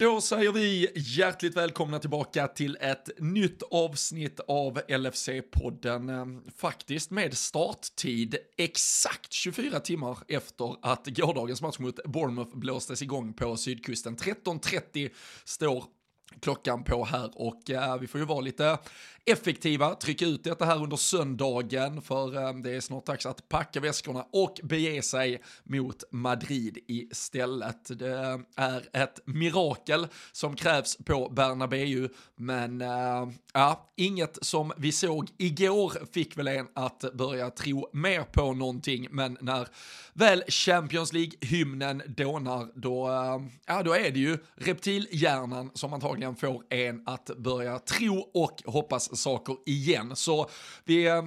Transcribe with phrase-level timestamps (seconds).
[0.00, 6.40] Då säger vi hjärtligt välkomna tillbaka till ett nytt avsnitt av LFC-podden.
[6.56, 13.56] Faktiskt med starttid exakt 24 timmar efter att gårdagens match mot Bournemouth blåstes igång på
[13.56, 14.16] sydkusten.
[14.16, 15.10] 13.30
[15.44, 15.84] står
[16.40, 18.78] klockan på här och äh, vi får ju vara lite
[19.30, 23.80] effektiva, trycka ut detta här under söndagen för eh, det är snart dags att packa
[23.80, 27.98] väskorna och bege sig mot Madrid istället.
[27.98, 35.28] Det är ett mirakel som krävs på Bernabéu, men eh, ja, inget som vi såg
[35.38, 39.68] igår fick väl en att börja tro mer på någonting, men när
[40.12, 46.64] väl Champions League-hymnen dånar, då, eh, ja, då är det ju reptilhjärnan som antagligen får
[46.70, 50.16] en att börja tro och hoppas saker igen.
[50.16, 50.50] Så
[50.84, 51.22] vi eh,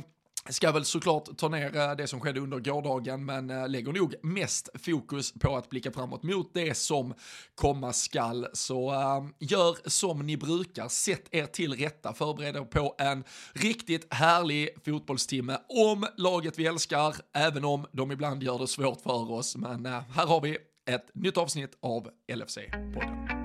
[0.49, 4.15] ska väl såklart ta ner eh, det som skedde under gårdagen, men eh, lägger nog
[4.23, 7.13] mest fokus på att blicka framåt mot det som
[7.55, 8.47] komma skall.
[8.53, 14.13] Så äh, gör som ni brukar, sätt er till rätta, förbered er på en riktigt
[14.13, 19.55] härlig fotbollstimme om laget vi älskar, även om de ibland gör det svårt för oss.
[19.55, 20.57] Men äh, här har vi
[20.89, 23.42] ett nytt avsnitt av LFC-podden.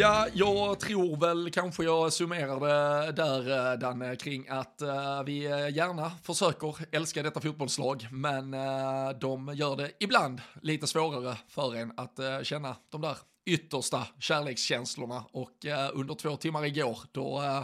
[0.00, 5.38] Ja, jag tror väl kanske jag summerade där, eh, Danne, kring att uh, vi
[5.72, 11.92] gärna försöker älska detta fotbollslag, men uh, de gör det ibland lite svårare för en
[11.96, 17.62] att uh, känna de där yttersta kärlekskänslorna och uh, under två timmar igår då, uh,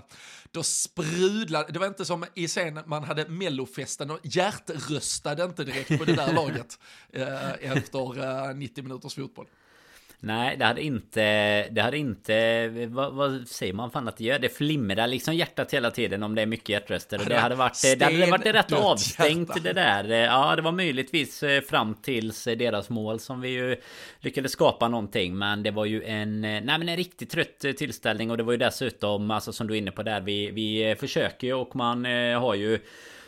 [0.51, 5.99] då sprudlade, det var inte som i scen man hade mellofesten och hjärtröstade inte direkt
[5.99, 6.79] på det där laget
[7.17, 9.47] uh, efter 90 minuters fotboll.
[10.25, 11.69] Nej, det hade inte...
[11.71, 12.69] Det hade inte...
[12.89, 14.39] Vad, vad, säger man fan att det gör?
[14.39, 17.21] Det flimrar liksom hjärtat hela tiden om det är mycket hjärtröster.
[17.21, 17.83] Och det hade varit...
[17.99, 19.61] det hade varit rätt avstängt hjärta.
[19.63, 20.05] det där.
[20.05, 23.77] Ja, det var möjligtvis eh, fram tills deras mål som vi ju
[24.21, 25.39] lyckades skapa någonting.
[25.39, 26.41] Men det var ju en...
[26.41, 28.31] Nej men en riktigt trött tillställning.
[28.31, 31.47] Och det var ju dessutom, alltså som du är inne på där, vi, vi försöker
[31.47, 32.79] ju och man eh, har ju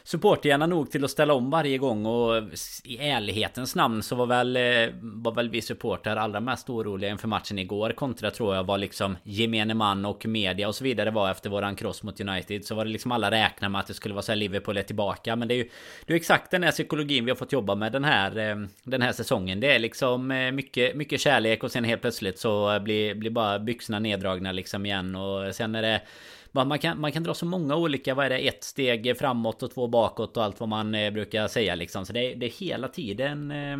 [0.07, 2.43] supportergärna nog till att ställa om varje gång och
[2.85, 4.63] i ärlighetens namn så var väl, eh,
[5.03, 9.17] var väl vi supportrar allra mest oroliga inför matchen igår kontra tror jag var liksom
[9.23, 12.65] gemene man och media och så vidare var efter våran cross mot United.
[12.65, 14.83] Så var det liksom alla räknade med att det skulle vara så här Liverpool är
[14.83, 15.37] tillbaka.
[15.37, 15.69] Men det är ju
[16.07, 19.03] Det är exakt den här psykologin vi har fått jobba med den här eh, Den
[19.03, 19.61] här säsongen.
[19.61, 23.59] Det är liksom eh, mycket, mycket kärlek och sen helt plötsligt så blir, blir bara
[23.59, 25.17] byxorna neddragna liksom igen.
[25.17, 26.01] Och sen är det
[26.65, 29.71] man kan, man kan dra så många olika, vad är det, ett steg framåt och
[29.71, 32.07] två bakåt och allt vad man eh, brukar säga liksom.
[32.07, 33.77] Så det, det är hela tiden eh,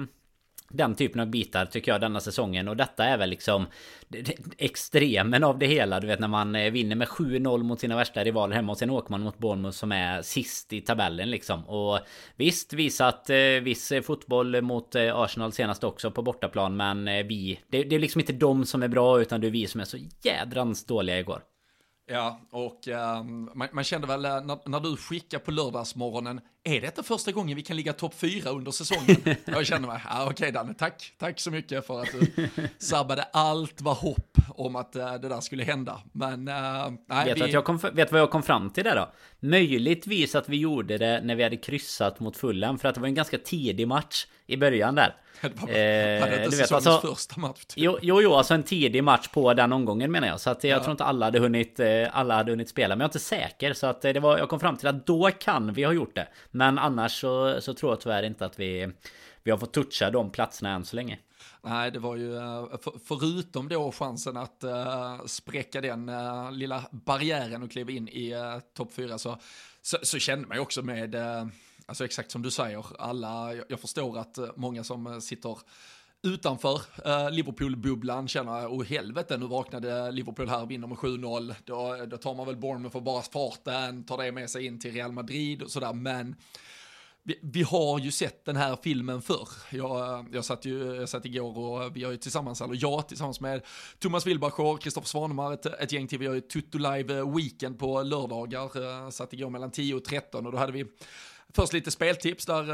[0.69, 3.67] den typen av bitar tycker jag denna säsongen och detta är väl liksom
[4.59, 6.01] extremen av det hela.
[6.01, 8.91] Du vet när man eh, vinner med 7-0 mot sina värsta rivaler hemma och sen
[8.91, 11.67] åker man mot Bournemouth som är sist i tabellen liksom.
[11.67, 11.99] Och
[12.37, 17.61] visst visat eh, viss fotboll mot eh, Arsenal senast också på bortaplan men eh, vi
[17.69, 19.85] det, det, är liksom inte de som är bra utan det är vi som är
[19.85, 21.43] så jädrans dåliga igår.
[22.09, 26.81] Ja, och um, man, man, kände väl uh, när, när, du skickade på lördagsmorgonen, är
[26.81, 29.17] detta första gången vi kan ligga topp fyra under säsongen?
[29.45, 33.23] jag kände mig, ja, okej okay, Danne, tack, tack så mycket för att du sabbade
[33.23, 36.01] allt vad hopp om att uh, det där skulle hända.
[36.13, 37.43] Men uh, nej, vet, vi...
[37.43, 39.13] att jag kom, vet vad jag kom fram till där då?
[39.41, 43.09] Möjligtvis att vi gjorde det när vi hade kryssat mot Fulham, för att det var
[43.09, 45.17] en ganska tidig match i början där.
[45.41, 47.65] Det var, eh, inte säsongens alltså, första match.
[47.65, 47.79] Typ.
[47.79, 50.41] Jo, jo, jo, alltså en tidig match på den omgången menar jag.
[50.41, 50.83] Så att jag ja.
[50.83, 52.97] tror inte alla hade hunnit, eh, alla hade hunnit spela.
[52.97, 53.73] Men jag är inte säker.
[53.73, 56.15] Så att eh, det var, jag kom fram till att då kan vi ha gjort
[56.15, 56.29] det.
[56.51, 58.89] Men annars så, så tror jag tyvärr inte att vi,
[59.43, 61.19] vi har fått toucha de platserna än så länge.
[61.63, 62.67] Nej, det var ju eh,
[63.09, 64.65] förutom då chansen att
[65.27, 66.11] spräcka den
[66.53, 68.35] lilla barriären och kliva in i
[68.77, 69.39] topp fyra så,
[69.83, 71.17] så, så kände man ju också med
[71.87, 75.59] Alltså exakt som du säger, alla, jag förstår att eh, många som eh, sitter
[76.23, 76.75] utanför
[77.07, 81.55] uh, Liverpool-bubblan känner, oh helvete nu vaknade Liverpool här och vinner med 7-0.
[81.65, 84.93] Då, då tar man väl Bournemouth för bara farten, tar det med sig in till
[84.93, 85.93] Real Madrid och sådär.
[85.93, 86.37] Men
[87.23, 89.49] vi, vi, har ju sett den här filmen förr.
[89.71, 93.41] Jag, jag, satt ju, jag satt igår och vi har ju tillsammans, eller jag tillsammans
[93.41, 93.63] med
[93.99, 97.79] Thomas Wilbacher, och Kristoffer Svanemar, ett, ett gäng till, vi har ju Tutto Live Weekend
[97.79, 100.87] på lördagar, satt igår mellan 10 och 13 och då hade vi
[101.55, 102.71] Först lite speltips där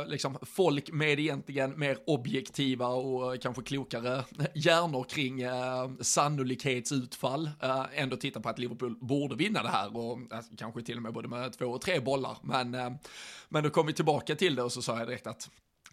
[0.00, 4.24] eh, liksom folk med egentligen mer objektiva och eh, kanske klokare
[4.54, 7.50] hjärnor kring eh, sannolikhetsutfall
[7.94, 10.18] ändå tittar på att Liverpool borde vinna det här och
[10.58, 12.38] kanske till och med både med två och tre bollar.
[12.42, 12.98] Men,
[13.48, 15.50] men då kom vi tillbaka till det och så sa jag direkt att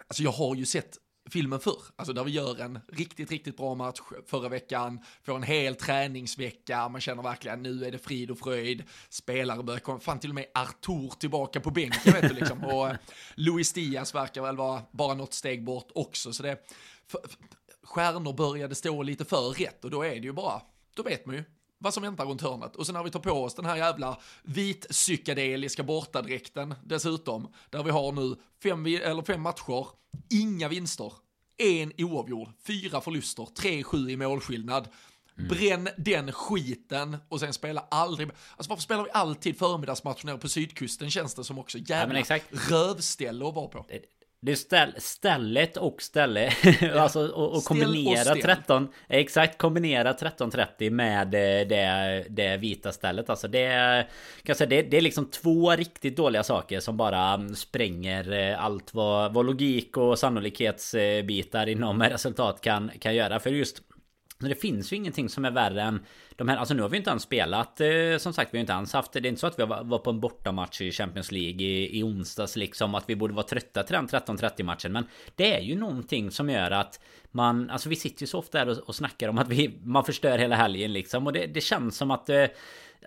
[0.07, 0.97] alltså jag har ju sett
[1.29, 1.81] filmen förr.
[1.95, 6.89] Alltså där vi gör en riktigt, riktigt bra match förra veckan, får en hel träningsvecka,
[6.89, 10.35] man känner verkligen nu är det frid och fröjd, spelare börjar komma, fan till och
[10.35, 12.95] med Artur tillbaka på bänken vet du liksom, och eh,
[13.35, 16.57] Luis Diaz verkar väl vara bara något steg bort också, så det,
[17.07, 17.21] för,
[17.83, 20.61] stjärnor började stå lite för rätt och då är det ju bara,
[20.95, 21.43] då vet man ju,
[21.83, 22.75] vad som väntar runt hörnet.
[22.75, 27.91] Och sen när vi tar på oss den här jävla vitpsykedeliska bortadräkten dessutom, där vi
[27.91, 29.87] har nu fem, eller fem matcher,
[30.29, 31.13] inga vinster,
[31.57, 34.87] en oavgjord, fyra förluster, tre sju i målskillnad.
[35.37, 35.49] Mm.
[35.49, 38.29] Bränn den skiten och sen spela aldrig...
[38.57, 42.39] Alltså varför spelar vi alltid förmiddagsmatcher nere på sydkusten känns det som också jävla ja,
[42.51, 43.85] rövställe att vara på.
[43.87, 43.99] Det
[44.51, 46.53] är ställ, stället och ställe.
[46.81, 46.99] Ja.
[46.99, 48.87] alltså och, och kombinera och 13.
[49.07, 53.29] Exakt, kombinera 1330 med eh, det, det vita stället.
[53.29, 54.07] Alltså det,
[54.43, 58.93] kan säga, det, det är liksom två riktigt dåliga saker som bara spränger eh, allt
[58.93, 63.39] vad, vad logik och sannolikhetsbitar inom resultat kan, kan göra.
[63.39, 63.81] För just
[64.41, 66.97] så det finns ju ingenting som är värre än de här, alltså nu har vi
[66.97, 69.47] inte ens spelat eh, Som sagt vi har inte ens haft Det är inte så
[69.47, 73.09] att vi var, var på en bortamatch i Champions League i, i onsdags liksom Att
[73.09, 76.71] vi borde vara trötta till den 13-30 matchen Men det är ju någonting som gör
[76.71, 76.99] att
[77.31, 80.05] Man, alltså vi sitter ju så ofta här och, och snackar om att vi Man
[80.05, 81.27] förstör hela helgen liksom.
[81.27, 82.45] Och det, det känns som att eh,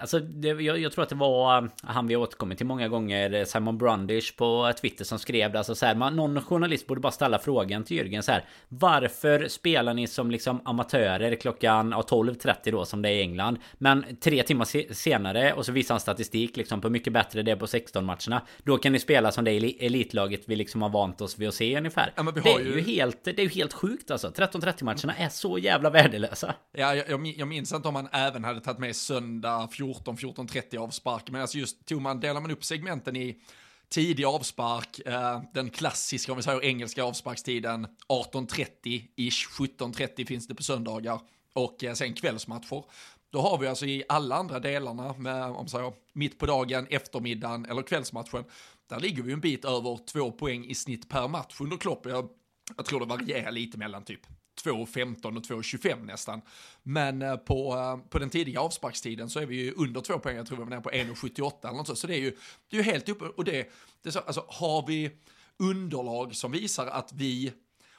[0.01, 3.35] Alltså det, jag, jag, tror att det var eh, han vi återkommit till många gånger
[3.35, 5.59] eh, Simon Brundish på Twitter som skrev det.
[5.59, 9.49] Alltså så här, man, någon journalist borde bara ställa frågan till Jürgen så här Varför
[9.49, 13.59] spelar ni som liksom amatörer klockan ja, 12.30 då som det är i England?
[13.75, 17.57] Men tre timmar se senare och så visar han statistik liksom på mycket bättre det
[17.57, 19.51] på 16 matcherna Då kan ni spela som det
[19.87, 22.13] elitlaget vi liksom har vant oss vid att se ungefär.
[22.17, 22.75] Ja, det är ju...
[22.75, 24.29] ju helt Det är ju helt sjukt alltså.
[24.29, 26.55] 13.30 matcherna är så jävla värdelösa.
[26.73, 30.79] Ja jag, jag, minns inte om man även hade tagit med söndag 14 14, 14.30
[30.79, 31.31] avspark.
[31.31, 33.37] Men alltså just tog man, delar man upp segmenten i
[33.88, 40.62] tidig avspark, eh, den klassiska, om vi säger engelska avsparkstiden, 18.30-ish, 17.30 finns det på
[40.62, 41.21] söndagar
[41.53, 42.85] och eh, sen kvällsmatcher.
[43.31, 47.67] Då har vi alltså i alla andra delarna, med, om säger, mitt på dagen, eftermiddagen
[47.67, 48.44] eller kvällsmatchen,
[48.88, 52.06] där ligger vi en bit över två poäng i snitt per match under Klopp.
[52.06, 52.29] Jag,
[52.77, 54.21] jag tror det varierar lite mellan typ
[54.64, 56.41] 2.15 och 2.25 nästan.
[56.82, 60.37] Men eh, på, eh, på den tidiga avsparkstiden så är vi ju under två poäng,
[60.37, 61.97] jag tror vi var nere på 1.78 eller något så.
[61.97, 62.37] Så det är ju,
[62.70, 63.70] det är ju helt uppe, och det,
[64.03, 65.11] det är så, alltså har vi
[65.58, 67.53] underlag som visar att vi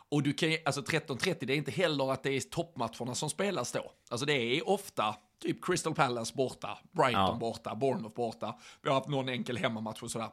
[0.09, 3.71] och du kan alltså 13.30, det är inte heller att det är toppmatcherna som spelas
[3.71, 3.92] då.
[4.10, 7.38] Alltså det är ofta typ Crystal Palace borta, Brighton ja.
[7.39, 8.56] borta, Bournemouth borta.
[8.81, 10.30] Vi har haft någon enkel hemmamatch och sådär.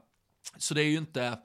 [0.57, 1.39] Så det är ju inte,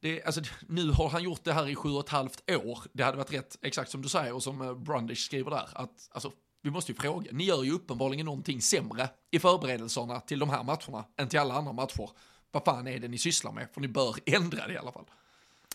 [0.00, 2.78] det, alltså, nu har han gjort det här i sju och ett halvt år.
[2.92, 6.08] Det hade varit rätt, exakt som du säger och som eh, Brundish skriver där, att
[6.10, 10.50] alltså, vi måste ju fråga, ni gör ju uppenbarligen någonting sämre i förberedelserna till de
[10.50, 12.10] här matcherna än till alla andra matcher.
[12.50, 13.68] Vad fan är det ni sysslar med?
[13.74, 15.04] För ni bör ändra det i alla fall.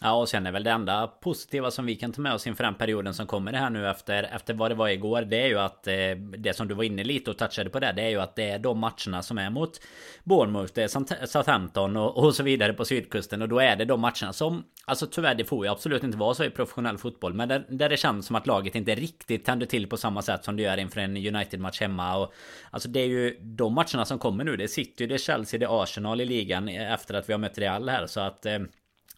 [0.06, 2.64] Ja och sen är väl det enda positiva som vi kan ta med oss inför
[2.64, 5.48] den perioden som kommer det här nu efter, efter vad det var igår Det är
[5.48, 5.94] ju att eh,
[6.38, 8.50] det som du var inne lite och touchade på det Det är ju att det
[8.50, 9.82] är de matcherna som är mot
[10.24, 13.42] Bournemouth, det är Southampton och, och så vidare på sydkusten.
[13.42, 16.34] Och då är det de matcherna som Alltså tyvärr det får ju absolut inte vara
[16.34, 19.66] så i professionell fotboll Men där, där det känns som att laget inte riktigt tänder
[19.66, 22.18] till på samma sätt som det gör inför en United-match hemma.
[22.18, 22.34] Och
[22.72, 24.58] Alltså det är ju de matcherna som kommer nu.
[24.58, 27.40] Det är City, det är Chelsea, det är Arsenal i ligan Efter att vi har
[27.40, 28.08] mött Real här.
[28.08, 28.60] Så att eh,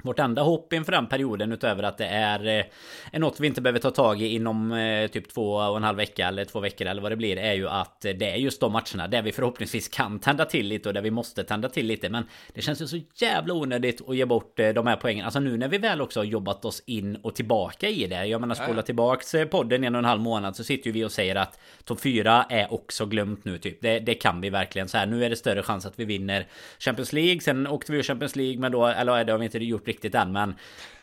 [0.06, 2.66] vårt enda hopp inför den perioden utöver att det är, eh,
[3.12, 5.98] är något vi inte behöver ta tag i inom eh, typ två och en halv
[5.98, 8.72] vecka eller två veckor eller vad det blir är ju att det är just de
[8.72, 12.10] matcherna där vi förhoppningsvis kan tända till lite och där vi måste tända till lite.
[12.10, 15.26] Men det känns ju så jävla onödigt att ge bort eh, de här poängen.
[15.26, 18.26] Alltså nu när vi väl också har jobbat oss in och tillbaka i det.
[18.26, 21.12] Jag menar spola tillbaks podden en och en halv månad så sitter ju vi och
[21.12, 23.82] säger att topp 4 är också glömt nu typ.
[23.82, 24.88] Det, det kan vi verkligen.
[24.88, 26.48] Så här nu är det större chans att vi vinner
[26.80, 27.42] Champions League.
[27.42, 30.16] Sen åkte vi ur Champions League men då eller det har vi inte gjort riktigt
[30.16, 30.56] än men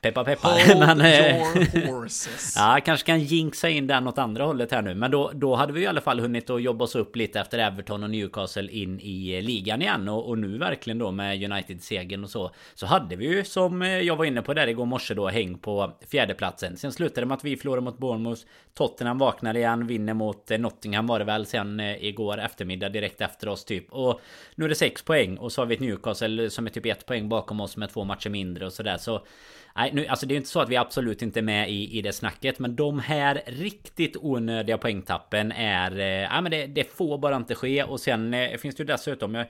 [0.02, 0.48] Peppa peppa.
[0.78, 2.54] men, your horses.
[2.56, 4.94] ja, kanske kan jinxa in den åt andra hållet här nu.
[4.94, 7.58] Men då, då hade vi i alla fall hunnit att jobba oss upp lite efter
[7.58, 10.08] Everton och Newcastle in i eh, ligan igen.
[10.08, 12.50] Och, och nu verkligen då med United-segern och så.
[12.74, 15.58] Så hade vi ju som eh, jag var inne på där igår morse då häng
[15.58, 16.76] på fjärdeplatsen.
[16.76, 18.42] Sen slutade det med att vi förlorade mot Bournemouth.
[18.74, 23.48] Tottenham vaknade igen, vinner mot eh, Nottingham var det väl sen igår eftermiddag direkt efter
[23.48, 23.92] oss typ.
[23.92, 24.20] Och
[24.54, 27.06] nu är det sex poäng och så har vi ett Newcastle som är typ ett
[27.06, 28.98] poäng bakom oss med två matcher mindre och sådär.
[28.98, 29.26] Så
[29.76, 32.02] Nej, nu, alltså det är inte så att vi absolut inte är med i, i
[32.02, 32.58] det snacket.
[32.58, 35.98] Men de här riktigt onödiga poängtappen är...
[35.98, 37.82] Eh, ja, men det, det får bara inte ske.
[37.82, 39.34] Och sen eh, finns det ju dessutom...
[39.34, 39.46] Jag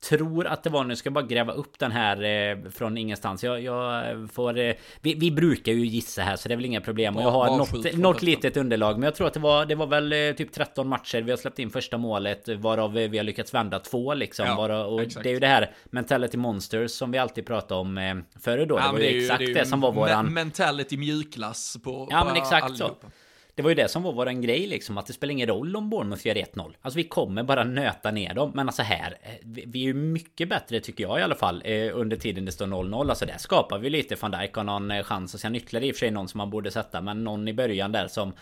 [0.00, 3.44] tror att det var, nu ska jag bara gräva upp den här eh, från ingenstans.
[3.44, 4.58] Jag, jag får...
[4.58, 7.16] Eh, vi, vi, brukar ju gissa här så det är väl inga problem.
[7.16, 8.94] Och jag har något, något litet underlag.
[8.94, 11.22] Men jag tror att det var, det var väl eh, typ 13 matcher.
[11.22, 14.46] Vi har släppt in första målet varav vi har lyckats vända två liksom.
[14.46, 15.24] Ja, varav, och exakt.
[15.24, 18.78] det är ju det här Mentality Monsters som vi alltid pratade om eh, förr då.
[18.78, 20.26] Ja, det var ju det exakt det, det som var våran...
[20.26, 22.94] Mentality mjukglass på, Ja men exakt allihopa.
[23.00, 23.12] så.
[23.60, 25.90] Det var ju det som var våran grej liksom Att det spelar ingen roll om
[25.90, 28.52] Bournemouth gör 1-0 Alltså vi kommer bara nöta ner dem.
[28.54, 31.98] Men alltså här eh, Vi är ju mycket bättre tycker jag i alla fall eh,
[31.98, 35.02] Under tiden det står 0-0 Alltså där skapar vi lite Van Dijk har någon eh,
[35.02, 37.48] chans Och sen ytterligare i och för sig någon som man borde sätta Men någon
[37.48, 38.32] i början där som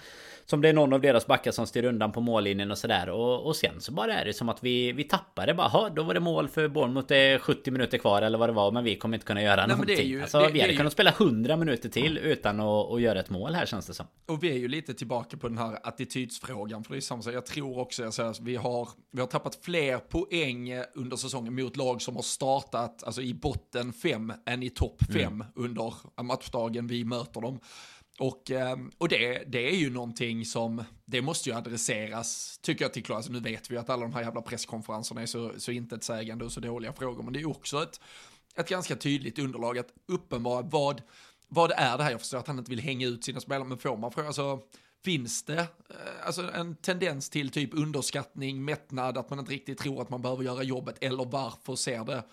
[0.50, 3.09] som det är någon av deras backar som styr undan på mållinjen och sådär.
[3.09, 5.90] Och, och sen så bara är det som att vi, vi tappar det bara.
[5.90, 7.09] då var det mål för Bournemouth.
[7.09, 8.71] Det är 70 minuter kvar eller vad det var.
[8.71, 10.09] Men vi kommer inte kunna göra Nej, någonting.
[10.09, 10.95] Ju, alltså, det, vi hade kunnat ju...
[10.95, 14.07] spela 100 minuter till utan att, att göra ett mål här känns det som.
[14.26, 16.85] Och vi är ju lite tillbaka på den här attitydsfrågan.
[16.85, 17.35] För det är samma sak.
[17.35, 22.02] Jag tror också att vi har, vi har tappat fler poäng under säsongen mot lag
[22.02, 25.47] som har startat alltså i botten fem än i topp fem mm.
[25.55, 27.61] under matchdagen vi möter dem.
[28.19, 32.93] Och, ehm, och det, det är ju någonting som, det måste ju adresseras, tycker jag
[32.93, 33.17] till Klas.
[33.17, 36.45] Alltså, nu vet vi ju att alla de här jävla presskonferenserna är så, så intetsägande
[36.45, 38.01] och så dåliga frågor, men det är ju också ett,
[38.57, 41.03] ett ganska tydligt underlag att uppenbara vad,
[41.49, 43.79] vad är det här, jag förstår att han inte vill hänga ut sina spelare, men
[43.79, 44.63] får man fråga, alltså
[45.05, 45.67] Finns det eh,
[46.27, 50.45] alltså en tendens till typ underskattning, mättnad, att man inte riktigt tror att man behöver
[50.45, 52.25] göra jobbet, eller varför ser det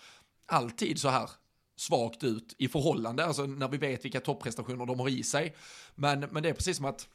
[0.45, 1.29] alltid så här
[1.75, 5.55] svagt ut i förhållande, alltså när vi vet vilka topprestationer de har i sig.
[5.95, 7.07] Men, men det är precis som att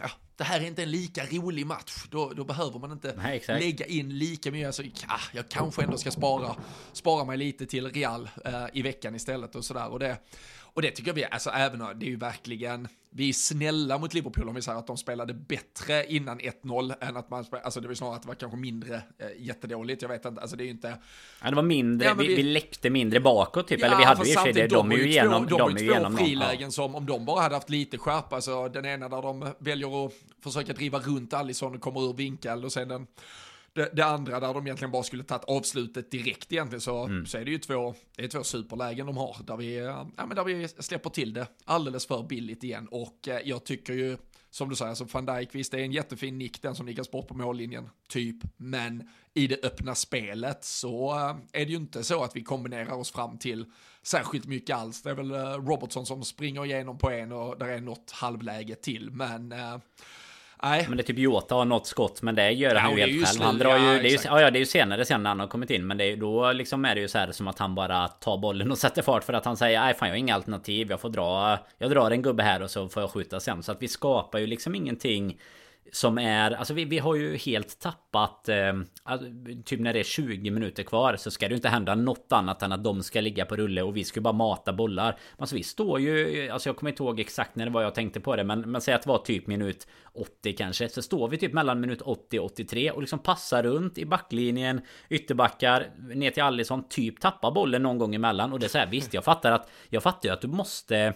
[0.00, 2.04] ja, det här är inte en lika rolig match.
[2.10, 4.66] Då, då behöver man inte Nej, lägga in lika mycket.
[4.66, 6.56] Alltså, ja, jag kanske ändå ska spara,
[6.92, 9.88] spara mig lite till Real eh, i veckan istället och sådär.
[9.88, 10.18] Och det,
[10.76, 14.48] och det tycker vi, alltså även, det är ju verkligen, vi är snälla mot Liverpool
[14.48, 17.94] om vi säger att de spelade bättre innan 1-0 än att man alltså det var
[17.94, 20.70] snarare att det var kanske mindre eh, jättedåligt, jag vet inte, alltså det är ju
[20.70, 20.98] inte...
[21.42, 24.24] Ja det var mindre, ja, vi, vi, läckte mindre bakåt typ, ja, eller vi hade
[24.24, 26.16] ju i och för sig det, de är ju igenom, de, de är ju två
[26.16, 26.70] frilägen ja.
[26.70, 30.12] som, om de bara hade haft lite skärpa, alltså den ena där de väljer att
[30.46, 33.06] försöka driva runt Allison och kommer ur vinkel och sen den
[33.72, 37.26] det, det, andra där de egentligen bara skulle tagit avslutet direkt egentligen så, mm.
[37.26, 40.28] så är det ju två, det är två superlägen de har där vi, ja, men
[40.28, 44.16] där vi släpper till det alldeles för billigt igen och eh, jag tycker ju
[44.50, 47.10] som du säger, alltså van Dijk, visst det är en jättefin nick den som nickas
[47.10, 52.04] bort på mållinjen, typ, men i det öppna spelet så äh, är det ju inte
[52.04, 53.64] så att vi kombinerar oss fram till
[54.02, 55.02] särskilt mycket alls.
[55.02, 58.74] Det är väl äh, Robertson som springer igenom på en och där är något halvläge
[58.74, 59.78] till, men äh,
[60.68, 60.84] Nej.
[60.88, 63.42] Men det är typ Jota har något skott men det gör han ju helt själv.
[63.42, 65.30] Han drar ju, ja, det är ju, ja, ja, det är ju senare sen när
[65.30, 65.86] han har kommit in.
[65.86, 68.38] Men det är, då liksom är det ju så här som att han bara tar
[68.38, 70.90] bollen och sätter fart för att han säger nej fan jag har inga alternativ.
[70.90, 73.62] Jag får dra, jag drar en gubbe här och så får jag skjuta sen.
[73.62, 75.38] Så att vi skapar ju liksom ingenting
[75.92, 79.26] som är, alltså vi, vi har ju helt tappat eh, alltså,
[79.64, 82.62] Typ när det är 20 minuter kvar så ska det ju inte hända något annat
[82.62, 85.18] än att de ska ligga på rulle och vi ska bara mata bollar.
[85.38, 88.20] Alltså vi står ju, alltså jag kommer inte ihåg exakt när det var jag tänkte
[88.20, 91.38] på det Men, men säg att det var typ minut 80 kanske Så står vi
[91.38, 96.42] typ mellan minut 80 och 83 och liksom passar runt i backlinjen Ytterbackar ner till
[96.42, 98.52] Allison Typ tappar bollen någon gång emellan.
[98.52, 101.14] Och det är så här visst jag fattar att Jag fattar ju att du måste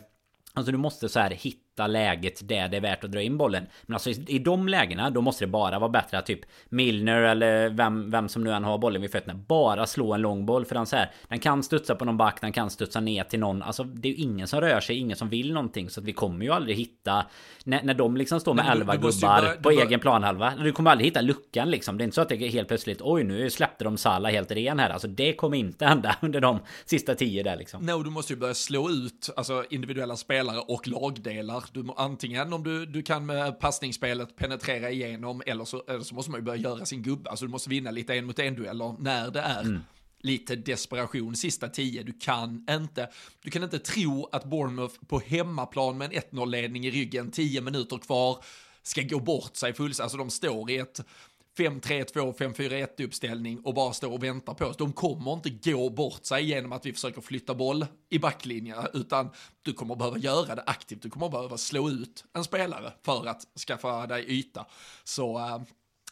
[0.55, 3.39] Alltså du måste så här hitta hitta läget där det är värt att dra in
[3.39, 3.67] bollen.
[3.83, 7.23] Men alltså i, i de lägena då måste det bara vara bättre att typ Milner
[7.23, 10.65] eller vem, vem som nu än har bollen vid fötterna bara slå en lång boll
[10.65, 13.41] för den så här Den kan studsa på någon back, den kan studsa ner till
[13.41, 13.63] någon.
[13.63, 16.13] Alltså det är ju ingen som rör sig, ingen som vill någonting så att vi
[16.13, 17.27] kommer ju aldrig hitta
[17.65, 19.75] när, när de liksom står med Nej, 11 gubbar bara, på bara...
[19.75, 20.53] egen planhalva.
[20.59, 21.99] Du kommer aldrig hitta luckan liksom.
[21.99, 24.51] Det är inte så att det är helt plötsligt oj nu släppte de Sala helt
[24.51, 24.91] ren här.
[24.91, 27.83] Alltså det kommer inte hända under de sista tio där liksom.
[27.83, 32.53] Nej, no, du måste ju börja slå ut alltså individuella spelare och lagdelar du, antingen
[32.53, 36.45] om du, du kan med passningsspelet penetrera igenom eller så, eller så måste man ju
[36.45, 37.31] börja göra sin gubbe.
[37.31, 39.81] Alltså du måste vinna lite en mot en dueller när det är mm.
[40.21, 42.03] lite desperation sista tio.
[42.03, 43.09] Du kan inte,
[43.43, 47.99] du kan inte tro att Bournemouth på hemmaplan med en 1-0-ledning i ryggen, tio minuter
[47.99, 48.45] kvar,
[48.83, 50.01] ska gå bort sig fullständigt.
[50.01, 51.01] Alltså de står i ett
[51.61, 54.77] 5-3-2, 5-4-1 uppställning och bara står och väntar på oss.
[54.77, 59.31] De kommer inte gå bort sig genom att vi försöker flytta boll i backlinjen, utan
[59.63, 61.03] du kommer behöva göra det aktivt.
[61.03, 64.67] Du kommer behöva slå ut en spelare för att skaffa dig yta.
[65.05, 65.59] Så eh,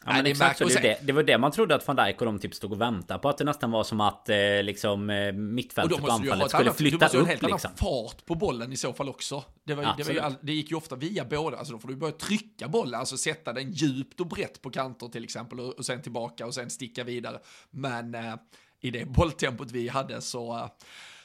[0.05, 2.39] Ja, men exakt, det, det, det, var det man trodde att van Dijk och de
[2.39, 3.29] typ stod och väntade på.
[3.29, 7.11] Att det nästan var som att eh, liksom eh, mittfältet och anfallet skulle flytta upp.
[7.11, 7.71] Du måste ju ha helt liksom.
[7.75, 9.43] fart på bollen i så fall också.
[9.63, 11.57] Det, var, det, var det gick ju ofta via båda.
[11.57, 15.07] Alltså då får du börja trycka bollen, alltså sätta den djupt och brett på kanter
[15.07, 17.39] till exempel och, och sen tillbaka och sen sticka vidare.
[17.71, 18.35] Men eh,
[18.81, 20.67] i det bolltempot vi hade så eh,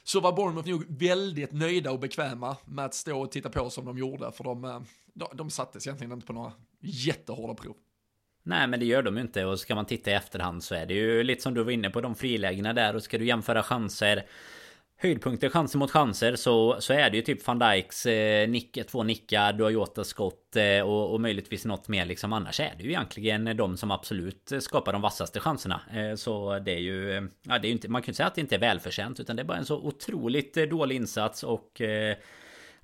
[0.05, 3.85] så var Bournemouth nog väldigt nöjda och bekväma med att stå och titta på som
[3.85, 4.81] de gjorde, för de, eh,
[5.15, 7.77] de, de sattes egentligen inte på några jättehårda prov.
[8.45, 10.87] Nej men det gör de ju inte och ska man titta i efterhand så är
[10.87, 13.63] det ju lite som du var inne på de frilägena där och ska du jämföra
[13.63, 14.25] chanser
[14.97, 19.03] höjdpunkter, chanser mot chanser så, så är det ju typ van Dijks eh, nick, två
[19.03, 22.33] nickar, du har Jotas skott eh, och, och möjligtvis något mer liksom.
[22.33, 25.81] Annars är det ju egentligen de som absolut skapar de vassaste chanserna.
[25.93, 28.35] Eh, så det är ju, ja det är ju inte, man kan ju säga att
[28.35, 31.81] det inte är välförtjänt utan det är bara en så otroligt eh, dålig insats och
[31.81, 32.17] eh,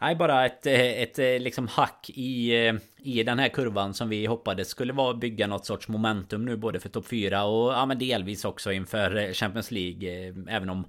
[0.01, 2.53] Nej, bara ett, eh, ett, ett liksom hack i,
[2.97, 6.81] i den här kurvan som vi hoppades skulle vara bygga något sorts momentum nu både
[6.81, 10.35] för topp 4 och ja, men delvis också inför Champions League.
[10.49, 10.85] Även om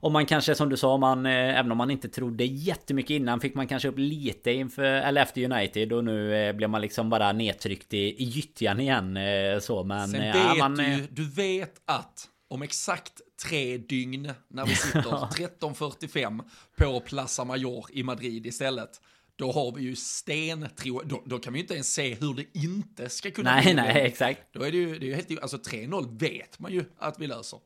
[0.00, 3.40] om man kanske som du sa, man, eh, även om man inte trodde jättemycket innan
[3.40, 7.10] fick man kanske upp lite inför, eller efter United och nu eh, blev man liksom
[7.10, 9.16] bara nedtryckt i, i gyttjan igen.
[9.16, 14.32] Eh, så, men, Sen vet ja, man, du, du vet att om exakt tre dygn
[14.48, 15.00] när vi sitter.
[15.60, 16.42] 13.45
[16.76, 19.00] på Plaza Mayor i Madrid istället
[19.38, 22.34] då har vi ju sten, tro, då, då, kan vi ju inte ens se hur
[22.34, 23.74] det inte ska kunna nej, bli.
[23.74, 24.40] Nej, nej, exakt.
[24.52, 27.26] Då är det ju, det är ju helt, alltså 3-0 vet man ju att vi
[27.26, 27.58] löser.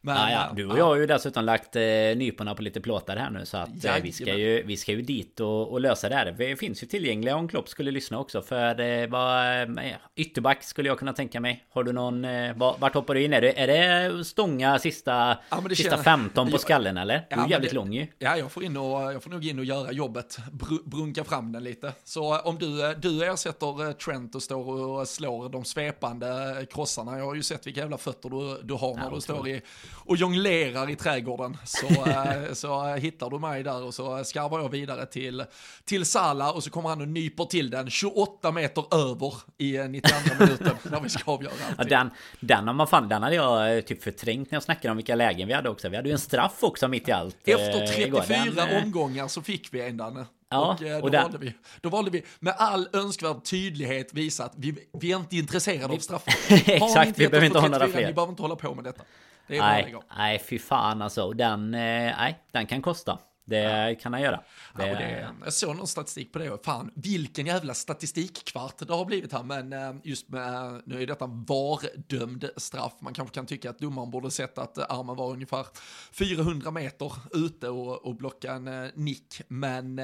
[0.00, 0.52] Men, ja, ja.
[0.56, 1.82] Du och jag har ju dessutom lagt eh,
[2.16, 5.02] nyporna på lite plåtar här nu så att eh, vi, ska ju, vi ska ju
[5.02, 6.34] dit och, och, lösa det här.
[6.38, 10.88] Det finns ju tillgängliga om Klopp skulle lyssna också för eh, vad, eh, ytterback skulle
[10.88, 11.64] jag kunna tänka mig.
[11.70, 13.32] Har du någon, eh, vart hoppar du in?
[13.32, 17.26] Är det, är det stånga sista, ja, sista känner, 15 på skallen eller?
[17.30, 18.06] Du är ja, jävligt det, lång ju.
[18.18, 21.52] Ja, jag får, in och, jag får nog in och göra jobbet, br brunka fram
[21.52, 21.92] den lite.
[22.04, 27.24] Så om du, du ersätter eh, Trent och står och slår de svepande krossarna, jag
[27.24, 29.62] har ju sett vilka jävla fötter du, du har när ja, du står i
[29.94, 34.68] och jonglerar i trädgården så, eh, så hittar du mig där och så skarvar jag
[34.68, 35.44] vidare till,
[35.84, 40.16] till Sala och så kommer han och nyper till den 28 meter över i 92
[40.38, 41.74] minuten när vi ska avgöra allting.
[41.78, 42.10] Ja, den,
[42.40, 45.14] den, har man fan, den hade jag eh, typ förträngt när jag snackade om vilka
[45.14, 45.88] lägen vi hade också.
[45.88, 47.36] Vi hade ju en straff också mitt i allt.
[47.44, 50.26] Efter 34 eh, den, omgångar så fick vi en Danne.
[50.50, 51.22] Ja, och, eh, då, och där...
[51.22, 55.36] valde vi, då valde vi med all önskvärd tydlighet visa att vi, vi är inte
[55.36, 56.34] intresserade av straffar.
[56.66, 58.06] Exakt, vi behöver inte ha några fler.
[58.06, 59.02] Vi behöver inte hålla på med detta.
[59.46, 61.32] Det nej, nej, fy fan alltså.
[61.32, 63.18] Den, eh, nej, den kan kosta.
[63.48, 64.40] Det kan han göra.
[64.76, 64.86] Det...
[64.86, 69.04] Ja, det, jag såg någon statistik på det och fan vilken jävla statistikkvart det har
[69.04, 69.42] blivit här.
[69.42, 72.92] Men eh, just med, nu är detta VAR-dömd straff.
[73.00, 75.66] Man kanske kan tycka att domaren borde sett att armen var ungefär
[76.12, 79.40] 400 meter ute och, och blocka en eh, nick.
[79.48, 80.00] Men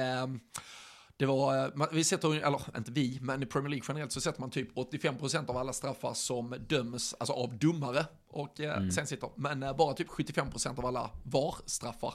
[1.17, 4.49] det var, vi sätter, eller inte vi, men i Premier League generellt så sätter man
[4.49, 8.91] typ 85% av alla straffar som döms, alltså av domare och mm.
[8.91, 12.13] sen sitter, men bara typ 75% av alla VAR-straffar.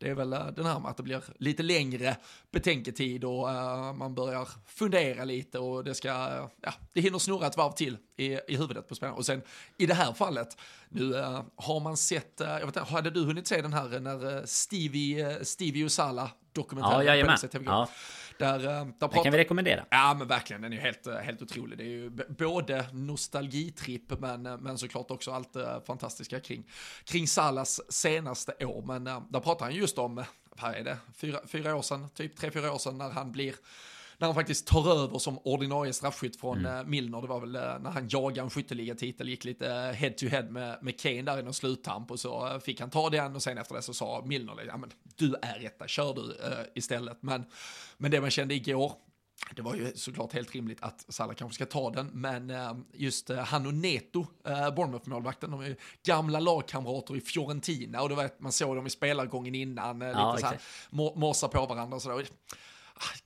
[0.00, 2.16] Det är väl den här med att det blir lite längre
[2.50, 7.46] betänketid och uh, man börjar fundera lite och det ska, uh, ja, det hinner snurra
[7.46, 9.18] ett varv till i, i huvudet på spelaren.
[9.18, 9.42] Och sen
[9.76, 10.56] i det här fallet,
[10.88, 11.12] nu
[11.56, 15.84] har man sett, jag vet inte, hade du hunnit se den här när Stevie, Stevie
[15.84, 17.64] Usala dokumentären ja, på SCTV?
[17.64, 17.88] Ja.
[18.40, 19.14] Där, där pratar...
[19.14, 19.86] Den kan vi rekommendera.
[19.90, 21.78] Ja men verkligen, den är ju helt, helt otrolig.
[21.78, 26.70] Det är ju både nostalgitripp men, men såklart också allt det fantastiska kring,
[27.04, 28.82] kring Salas senaste år.
[28.82, 30.24] Men där pratar han just om,
[30.60, 33.54] vad är det, fyra, fyra år sedan, typ tre, fyra år sedan när han blir
[34.20, 36.90] när han faktiskt tar över som ordinarie straffskytt från mm.
[36.90, 37.20] Milner.
[37.20, 41.00] Det var väl när han jagade en skytteliga-titel, gick lite head to head med, med
[41.00, 43.82] Kane där i någon sluttamp och så fick han ta den och sen efter det
[43.82, 47.22] så sa Milner, ja men du är etta, kör du uh, istället.
[47.22, 47.44] Men,
[47.98, 48.92] men det man kände igår,
[49.56, 52.52] det var ju såklart helt rimligt att Salah kanske ska ta den, men
[52.92, 54.26] just han och Neto,
[54.76, 59.54] Bournemouth-målvakten, de är gamla lagkamrater i Fiorentina och det var man såg dem i spelargången
[59.54, 62.26] innan, ja, lite så här, morsa på varandra och sådär.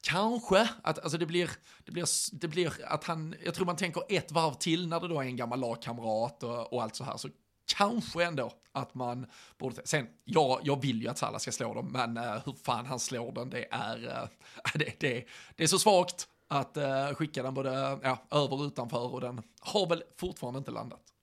[0.00, 1.50] Kanske att alltså det blir,
[1.84, 5.08] det, blir, det blir att han, jag tror man tänker ett varv till när det
[5.08, 7.28] då är en gammal lagkamrat och, och allt så här, så
[7.66, 9.26] kanske ändå att man
[9.58, 12.86] borde, sen, ja, jag vill ju att Salah ska slå dem, men uh, hur fan
[12.86, 14.28] han slår den, det är, uh,
[14.74, 15.24] det, det,
[15.56, 19.42] det är så svagt att uh, skicka den både ja, över och utanför och den
[19.60, 21.13] har väl fortfarande inte landat.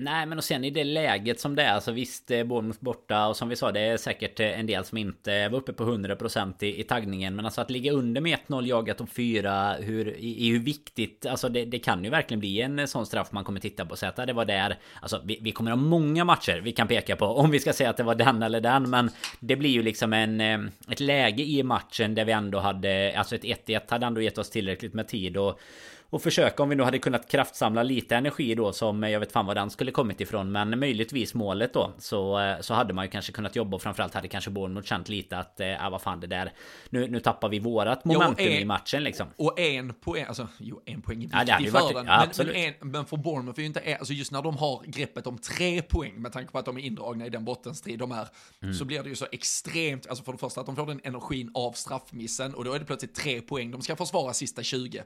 [0.00, 3.36] Nej men och sen i det läget som det är Så visst Bournemouth borta Och
[3.36, 6.64] som vi sa det är säkert eh, en del som inte var uppe på 100%
[6.64, 7.36] i, i taggningen.
[7.36, 11.26] Men alltså att ligga under med 1-0 jaga topp 4 hur, i, i, hur viktigt
[11.26, 13.90] Alltså det, det, kan ju verkligen bli en eh, sån straff man kommer titta på.
[13.90, 14.78] Och säga att det var där.
[15.02, 17.90] Alltså vi, vi, kommer ha många matcher vi kan peka på Om vi ska säga
[17.90, 18.90] att det var den eller den.
[18.90, 20.58] Men det blir ju liksom en eh,
[20.90, 24.50] Ett läge i matchen där vi ändå hade Alltså ett 1-1 hade ändå gett oss
[24.50, 25.60] tillräckligt med tid och
[26.10, 29.46] och försöka om vi nu hade kunnat kraftsamla lite energi då som jag vet fan
[29.46, 33.10] var den skulle kommit ifrån men möjligtvis målet då så, eh, så hade man ju
[33.10, 36.26] kanske kunnat jobba och framförallt hade kanske Bournemouth känt lite att äh, vad fan det
[36.26, 36.52] där
[36.90, 39.26] nu, nu tappar vi vårat momentum jo, en, i matchen liksom.
[39.36, 42.06] Och en poäng, alltså jo en poäng är viktig ja, för varit, den.
[42.06, 44.82] Ja, men, men, en, men för Bournemouth är ju inte, alltså just när de har
[44.86, 48.12] greppet om tre poäng med tanke på att de är indragna i den bottenstrid de
[48.12, 48.28] är
[48.62, 48.74] mm.
[48.74, 51.50] så blir det ju så extremt, alltså för det första att de får den energin
[51.54, 55.02] av straffmissen och då är det plötsligt tre poäng, de ska försvara sista 20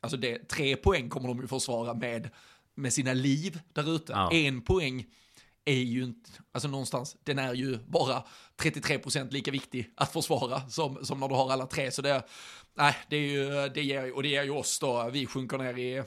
[0.00, 2.30] alltså det, tre poäng kommer de ju försvara med,
[2.74, 4.12] med sina liv där ute.
[4.12, 4.32] Ja.
[4.32, 5.06] En poäng
[5.64, 8.22] är ju inte, alltså någonstans, den är ju bara
[8.56, 11.90] 33% lika viktig att försvara som, som när du har alla tre.
[11.90, 12.22] Så det,
[12.74, 15.78] nej, det är ju, det ger, och det ger ju oss då, vi sjunker ner
[15.78, 16.04] i, äh,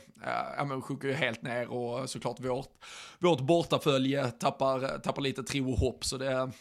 [0.58, 2.72] ja men sjunker ju helt ner och såklart vårt,
[3.20, 6.06] vårt bortafölje tappar, tappar lite tro och hopp.
[6.06, 6.52] Så det,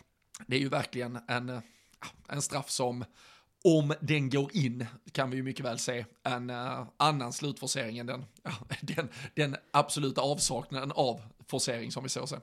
[0.47, 1.63] det är ju verkligen en,
[2.29, 3.05] en straff som,
[3.65, 8.07] om den går in, kan vi ju mycket väl se en uh, annan slutforcering än
[8.07, 8.25] den,
[8.81, 12.41] den, den absoluta avsaknaden av forcering som vi såg sen.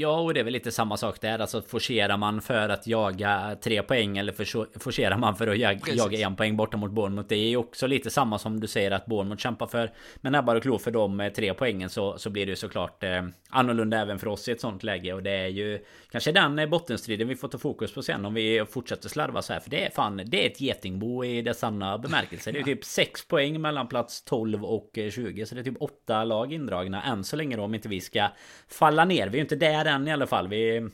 [0.00, 1.38] Ja, och det är väl lite samma sak där.
[1.38, 4.32] Alltså forcerar man för att jaga tre poäng eller
[4.78, 7.28] forcerar man för att jaga, jaga en poäng borta mot Bournemouth.
[7.28, 9.92] Det är ju också lite samma som du säger att Bournemouth kämpar för.
[10.16, 13.24] Men näbbar och klor för de tre poängen så, så blir det ju såklart eh,
[13.50, 15.12] annorlunda även för oss i ett sånt läge.
[15.12, 18.34] Och det är ju kanske den eh, bottenstriden vi får ta fokus på sen om
[18.34, 19.60] vi fortsätter slarva så här.
[19.60, 22.52] För det är fan, det är ett getingbo i dess sanna bemärkelse.
[22.52, 25.40] Det är typ 6 poäng mellan plats 12 och 20.
[25.40, 28.00] Eh, så det är typ åtta lag indragna än så länge då om inte vi
[28.00, 28.28] ska
[28.68, 29.28] falla ner.
[29.28, 30.48] Vi är ju inte där än i alla fall.
[30.48, 30.88] Vi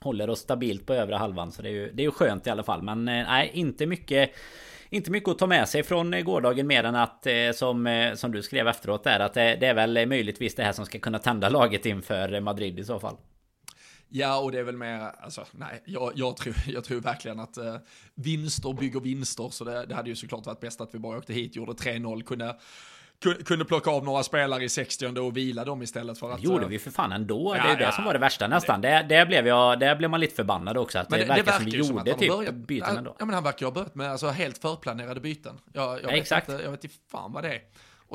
[0.00, 1.52] håller oss stabilt på övre halvan.
[1.52, 2.82] Så det är ju, det är ju skönt i alla fall.
[2.82, 4.30] Men eh, nej, inte mycket
[4.90, 8.32] inte mycket att ta med sig från eh, gårdagen mer än att eh, som, som
[8.32, 11.18] du skrev efteråt där att det, det är väl möjligtvis det här som ska kunna
[11.18, 13.16] tända laget inför Madrid i så fall.
[14.16, 17.56] Ja, och det är väl mer, alltså nej, jag, jag, tror, jag tror verkligen att
[17.56, 17.76] eh,
[18.14, 21.32] vinster bygger vinster, så det, det hade ju såklart varit bäst att vi bara åkte
[21.32, 22.56] hit, gjorde 3-0, kunde
[23.44, 26.36] kunde plocka av några spelare i 60 och vila dem istället för att...
[26.36, 27.56] Det gjorde vi för fan ändå.
[27.56, 28.80] Ja, det är ja, det som var det värsta nästan.
[28.80, 30.98] Det, det, blev jag, det blev man lite förbannad också.
[30.98, 33.16] Att det, det, verkar som vi gjorde typ börjat, byten ändå.
[33.18, 35.60] Ja men han verkar ha börjat med alltså, helt förplanerade byten.
[35.72, 36.48] Jag, jag, ja, vet exakt.
[36.48, 37.60] Inte, jag vet inte fan vad det är.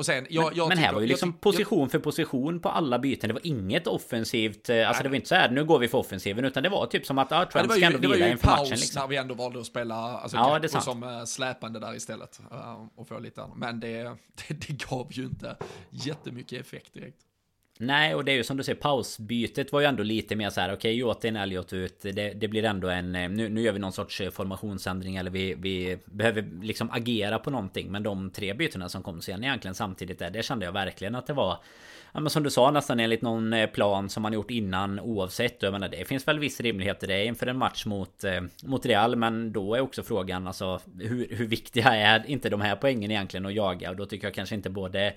[0.00, 3.28] Och sen, jag, jag men, här var ju liksom position för position på alla byten.
[3.28, 4.68] Det var inget offensivt.
[4.68, 6.44] Eh, alltså det var inte så här nu går vi för offensiven.
[6.44, 8.70] Utan det var typ som att ja, Trent ska ändå vila inför matchen.
[8.70, 9.00] Liksom.
[9.00, 12.40] när vi ändå valde att spela alltså, ja, det är som uh, släpande där istället.
[12.52, 13.56] Uh, och få lite annat.
[13.56, 14.02] Men det,
[14.48, 15.56] det, det gav ju inte
[15.90, 17.18] jättemycket effekt direkt.
[17.82, 20.60] Nej, och det är ju som du säger, pausbytet var ju ändå lite mer så
[20.60, 20.68] här.
[20.68, 22.00] Okej, okay, Jotin Elliot ut.
[22.02, 23.14] Det, det, blir ändå en...
[23.14, 27.38] Eh, nu, nu gör vi någon sorts eh, formationsändring eller vi, vi behöver liksom agera
[27.38, 27.92] på någonting.
[27.92, 31.26] Men de tre bytena som kom sen egentligen samtidigt där, det kände jag verkligen att
[31.26, 31.58] det var
[32.12, 35.62] ja, men som du sa nästan enligt någon eh, plan som man gjort innan oavsett.
[35.62, 38.86] Jag menar, det finns väl viss rimlighet i det inför en match mot, eh, mot
[38.86, 39.16] Real.
[39.16, 43.46] Men då är också frågan alltså hur, hur viktiga är inte de här poängen egentligen
[43.46, 43.90] att jaga?
[43.90, 45.14] Och då tycker jag kanske inte både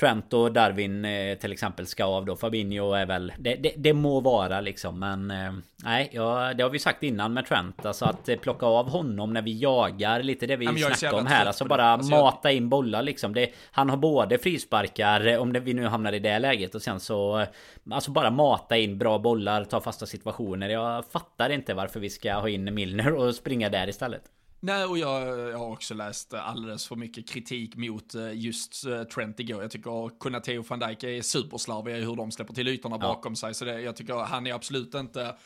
[0.00, 2.36] Trent och Darwin eh, till exempel ska av då.
[2.36, 3.32] Fabinho är väl...
[3.38, 5.30] Det, det, det må vara liksom men...
[5.30, 5.52] Eh,
[5.84, 7.86] nej, ja, det har vi sagt innan med Trent.
[7.86, 10.22] Alltså att eh, plocka av honom när vi jagar.
[10.22, 11.46] Lite det vi ja, snackar om här.
[11.46, 12.56] Alltså bara alltså, mata jag...
[12.56, 13.34] in bollar liksom.
[13.34, 16.74] Det, han har både frisparkar om det, vi nu hamnar i det läget.
[16.74, 17.46] Och sen så...
[17.90, 20.68] Alltså bara mata in bra bollar, ta fasta situationer.
[20.68, 24.22] Jag fattar inte varför vi ska ha in Milner och springa där istället.
[24.60, 29.02] Nej, och jag, jag, har också läst alldeles för mycket kritik mot eh, just eh,
[29.02, 29.62] Trent igår.
[29.62, 32.98] Jag tycker Konate och van Dijk är superslarviga i hur de släpper till ytorna ja.
[32.98, 33.54] bakom sig.
[33.54, 35.36] Så det, jag tycker han är absolut inte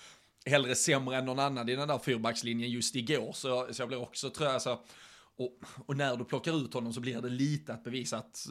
[0.46, 3.32] hellre sämre än någon annan i den där fyrbackslinjen just igår.
[3.32, 4.72] Så, så jag blir också, tror jag, så,
[5.36, 8.46] och, och, när du plockar ut honom så blir det lite att bevisa att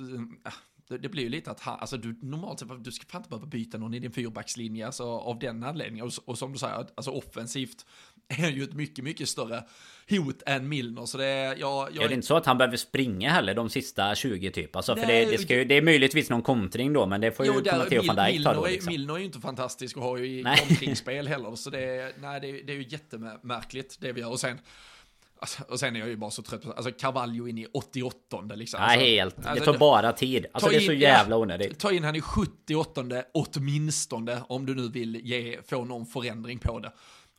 [0.45, 0.53] äh,
[0.87, 3.29] det, det blir ju lite att han, alltså du normalt sett, du ska fan inte
[3.29, 6.05] behöva byta någon i din fyrbackslinje, alltså av den anledningen.
[6.05, 7.85] Och, och som du säger, alltså offensivt
[8.37, 9.63] är ju ett mycket, mycket större
[10.09, 11.05] hot än Milner.
[11.05, 12.03] Så det är, jag, jag...
[12.03, 14.75] är det inte så att han behöver springa heller de sista 20 typ?
[14.75, 17.31] Alltså Nej, för det, det, ska ju, det är möjligtvis någon kontring då, men det
[17.31, 18.65] får ju jo, komma till van Dijk då.
[18.65, 18.91] Liksom.
[18.91, 21.55] Milner är ju inte fantastisk och har ju kontringsspel heller.
[21.55, 24.29] Så det är, nej, det är, det är ju jättemärkligt det vi gör.
[24.29, 24.59] Och sen,
[25.41, 28.55] Alltså, och sen är jag ju bara så trött på, alltså Carvalho in i 88
[28.55, 28.81] liksom.
[28.81, 29.43] Alltså, ja, helt.
[29.43, 30.45] Det alltså, tar bara tid.
[30.51, 31.79] Alltså det är så jävla onödigt.
[31.79, 33.03] Ta in han i 78
[33.33, 36.91] åtminstone, om du nu vill ge, få någon förändring på det.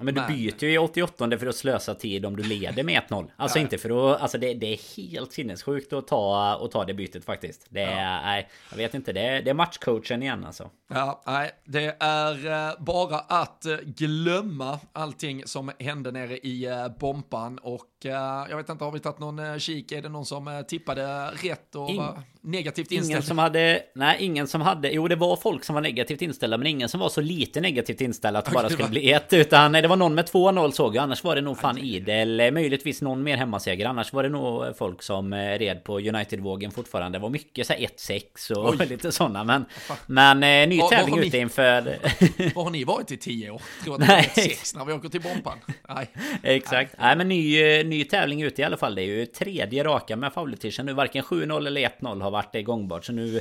[0.03, 3.03] Ja, men du byter ju i 88 för att slösa tid om du leder med
[3.09, 3.31] 1-0.
[3.37, 3.63] Alltså ja.
[3.63, 4.21] inte för att...
[4.21, 7.67] Alltså det, det, är helt sinnessjukt att ta, att ta det bytet faktiskt.
[7.69, 8.23] Det är...
[8.23, 9.13] Nej, jag vet inte.
[9.13, 10.71] Det är, det är matchcoachen igen alltså.
[10.95, 11.51] Ja, nej.
[11.65, 17.87] Det är eh, bara att eh, glömma allting som hände nere i eh, Bompan och
[18.05, 19.93] jag vet inte, har vi tagit någon kik?
[19.93, 23.11] Är det någon som tippade rätt och In var negativt inställd?
[23.11, 26.57] Ingen som hade, nej ingen som hade, jo det var folk som var negativt inställda
[26.57, 29.73] men ingen som var så lite negativt inställda att det bara skulle bli ett utan
[29.73, 33.23] det var någon med 2-0 såg jag, annars var det nog fan idel, möjligtvis någon
[33.23, 37.19] mer hemmaseger, annars var det nog folk som red på United-vågen fortfarande.
[37.19, 38.87] Det var mycket så 1-6 och Oj.
[38.89, 39.65] lite sådana men,
[40.07, 41.83] men ny tävling ute inför...
[42.55, 43.63] Var har ni varit i 10 år?
[43.85, 45.59] Tror att det är 1-6 när vi åker till Bompan?
[45.89, 46.11] Nej.
[46.43, 48.95] Exakt, nej men ny, ny tävling ute i alla fall.
[48.95, 50.93] Det är ju tredje raka med favoritischen nu.
[50.93, 53.05] Varken 7-0 eller 1-0 har varit gångbart.
[53.05, 53.41] Så nu,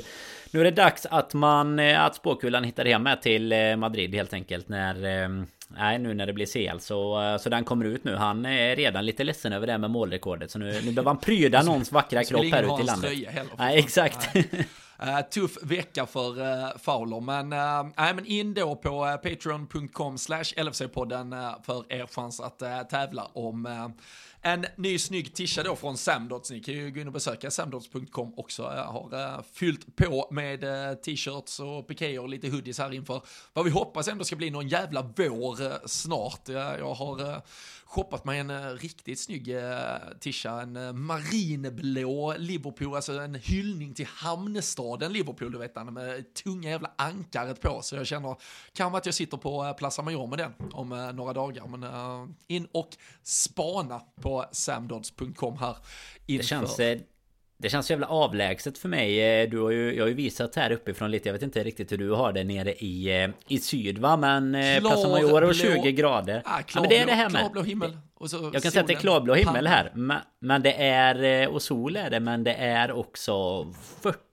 [0.50, 4.68] nu är det dags att man, att spåkulan hittar hem med till Madrid helt enkelt.
[4.68, 5.28] När
[5.76, 8.14] nej nu när det blir CL så, så den kommer ut nu.
[8.14, 10.50] Han är redan lite ledsen över det med målrekordet.
[10.50, 13.10] Så nu, nu behöver han pryda någons vackra kropp här ute i landet.
[13.28, 14.34] Heller, nej exakt.
[14.34, 14.66] Nej.
[15.02, 20.18] Uh, tuff vecka för uh, Fowler, men, uh, nej, men in då på uh, patreon.com
[20.18, 23.92] slash LFC-podden uh, för er chans att uh, tävla om
[24.44, 26.50] en ny snygg tisha då från Samdots.
[26.50, 28.62] Ni kan ju gå in och besöka samdots.com också.
[28.62, 33.22] Jag har uh, fyllt på med uh, t-shirts och pikéer och lite hoodies här inför
[33.52, 36.48] vad vi hoppas ändå ska bli någon jävla vår uh, snart.
[36.48, 37.42] jag har
[37.92, 39.62] shoppat mig en uh, riktigt snygg uh,
[40.20, 46.34] tisha, en uh, marinblå Liverpool, alltså en hyllning till hamnstaden Liverpool, du vet den med
[46.34, 48.36] tunga jävla ankaret på, så jag känner
[48.72, 52.96] kan att jag sitter på Plaza Major med den om några dagar, men in och
[53.22, 55.76] spana på samdods.com här
[56.26, 56.42] inför.
[56.42, 56.76] Det känns,
[57.62, 59.46] det känns så jävla avlägset för mig.
[59.46, 61.28] Du har ju, jag har ju visat här uppifrån lite.
[61.28, 64.16] Jag vet inte riktigt hur du har det nere i, i syd va?
[64.16, 66.42] Men Klar, Plaza Major och 20 grader.
[66.44, 67.40] Ah, klar, ja, men det är det här med.
[67.40, 67.96] Klarblå himmel.
[68.22, 68.60] Jag kan solen.
[68.60, 69.92] säga att det är klarblå himmel här.
[70.40, 73.32] Men, det är, och sol är det, men det är också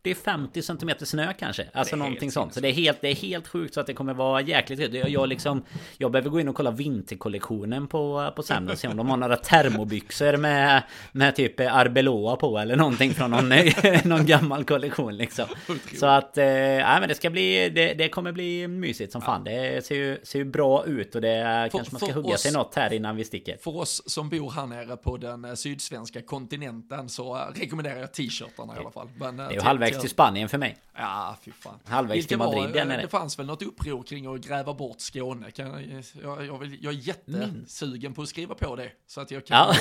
[0.03, 1.67] 40-50 cm snö kanske.
[1.73, 2.53] Alltså någonting sånt.
[2.53, 4.93] Så det är, helt, det är helt sjukt så att det kommer vara jäkligt högt.
[4.93, 5.63] Jag, jag, liksom,
[5.97, 8.77] jag behöver gå in och kolla vinterkollektionen på, på Sandal.
[8.77, 13.49] Se om de har några termobyxor med, med typ Arbeloa på eller någonting från någon,
[14.03, 15.45] någon gammal kollektion liksom.
[15.99, 19.43] Så att, eh, men det ska bli, det, det kommer bli mysigt som fan.
[19.43, 22.41] Det ser ju, ser ju bra ut och det för, kanske man ska hugga oss,
[22.41, 23.57] sig något här innan vi sticker.
[23.79, 28.75] Oss som bor här nere på den eh, sydsvenska kontinenten så eh, rekommenderar jag t-shirtarna
[28.75, 29.09] i alla fall.
[29.17, 30.77] Men, det är ju halvvägs till Spanien för mig.
[30.95, 31.79] Ja, fy fan.
[31.85, 35.51] Halvvägs till Madrid var, där Det fanns väl något uppror kring att gräva bort Skåne.
[35.51, 35.67] Kan
[36.23, 38.91] jag, jag, vill, jag är jättesugen på att skriva på det.
[39.07, 39.75] Så att jag kan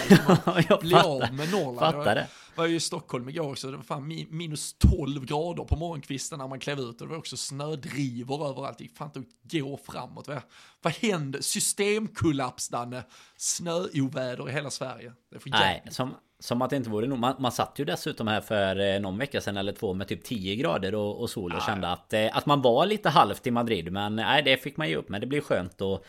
[0.46, 1.78] ja, jag bli av med Norrland.
[1.78, 2.26] Fattar det.
[2.58, 3.70] Jag var ju i Stockholm igår också.
[3.70, 7.00] Det var fan minus 12 grader på morgonkvisten när man klev ut.
[7.00, 8.78] Och det var också snödrivor överallt.
[8.78, 10.28] Det gick fan inte att gå framåt.
[10.28, 10.42] Vad,
[10.82, 11.42] vad hände?
[11.42, 13.04] Systemkollaps, Danne.
[13.36, 15.12] Snöoväder i hela Sverige.
[15.30, 17.18] Det för Nej, som, som att det inte vore nog.
[17.18, 20.24] Man, man satt ju dessutom här för eh, någon vecka sedan eller två med typ
[20.24, 23.46] 10 grader och, och sol och ah, kände att, eh, att man var lite halvt
[23.46, 23.92] i Madrid.
[23.92, 25.08] Men nej, det fick man ju upp.
[25.08, 26.04] Men det blir skönt att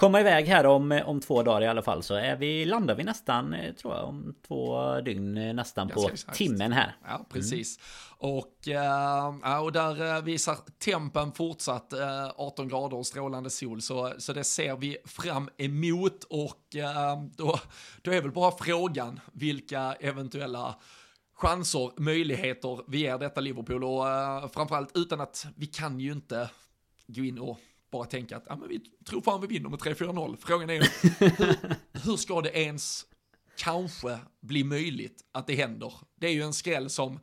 [0.00, 2.02] komma iväg här om, eh, om två dagar i alla fall.
[2.02, 6.38] Så är vi, landar vi nästan, tror jag, om två dygn nästan Ganska på exakt.
[6.38, 6.96] timmen här.
[7.04, 7.78] Ja, precis.
[7.78, 8.34] Mm.
[8.34, 13.82] Och, äh, och där visar tempen fortsatt äh, 18 grader och strålande sol.
[13.82, 16.24] Så, så det ser vi fram emot.
[16.30, 17.58] Och äh, då,
[18.02, 20.74] då är väl bara frågan vilka eventuella
[21.34, 24.04] chanser, möjligheter vi ger detta Liverpool och
[24.52, 26.50] framförallt utan att vi kan ju inte
[27.06, 27.58] gå in och
[27.90, 30.36] bara tänka att ja, men vi tror fan vi vinner med 3-4-0.
[30.40, 31.56] Frågan är hur,
[32.04, 33.06] hur ska det ens
[33.58, 35.92] kanske bli möjligt att det händer?
[36.20, 37.20] Det är ju en skräll som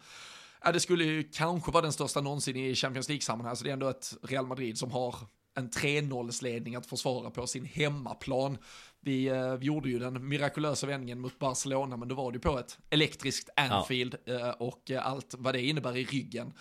[0.63, 3.73] Ja, det skulle ju kanske vara den största någonsin i Champions League-sammanhang, så det är
[3.73, 5.15] ändå ett Real Madrid som har
[5.57, 8.57] en 3-0-ledning att försvara på sin hemmaplan.
[9.01, 12.39] Vi, eh, vi gjorde ju den mirakulösa vändningen mot Barcelona, men då var det ju
[12.39, 14.33] på ett elektriskt Anfield ja.
[14.33, 16.53] eh, och allt vad det innebär i ryggen.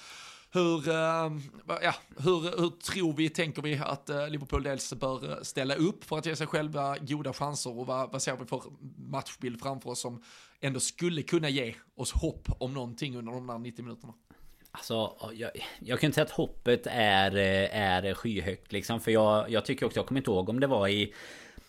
[0.52, 1.32] Hur, eh,
[1.82, 6.04] ja, hur, hur tror vi, tänker vi att eh, Liverpool dels bör eh, ställa upp
[6.04, 8.62] för att ge sig själva goda chanser och vad, vad ser vi för
[8.98, 10.22] matchbild framför oss som
[10.60, 14.12] ändå skulle kunna ge oss hopp om någonting under de där 90 minuterna?
[14.70, 19.00] Alltså, jag, jag kan inte säga att hoppet är, är skyhögt liksom.
[19.00, 21.14] För jag, jag tycker också, jag kommer inte ihåg om det var i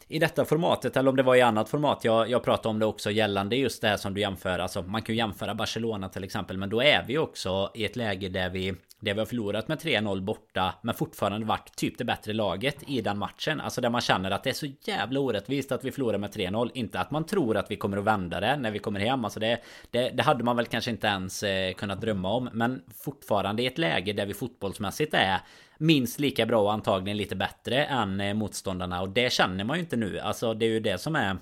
[0.08, 2.04] i detta formatet eller om det var i annat format.
[2.04, 4.60] Jag, jag pratade om det också gällande just det här som du jämför.
[4.60, 6.58] Alltså man kan ju jämföra Barcelona till exempel.
[6.58, 9.78] Men då är vi också i ett läge där vi där vi har förlorat med
[9.78, 14.02] 3-0 borta Men fortfarande varit typ det bättre laget i den matchen Alltså där man
[14.02, 17.26] känner att det är så jävla orättvist att vi förlorar med 3-0 Inte att man
[17.26, 20.24] tror att vi kommer att vända det när vi kommer hem Alltså det, det, det
[20.24, 24.13] hade man väl kanske inte ens eh, kunnat drömma om Men fortfarande i ett läge
[24.13, 25.39] där vi fotbollsmässigt är
[25.78, 29.02] minst lika bra och antagligen lite bättre än eh, motståndarna.
[29.02, 30.20] Och det känner man ju inte nu.
[30.20, 31.38] Alltså det är ju det som är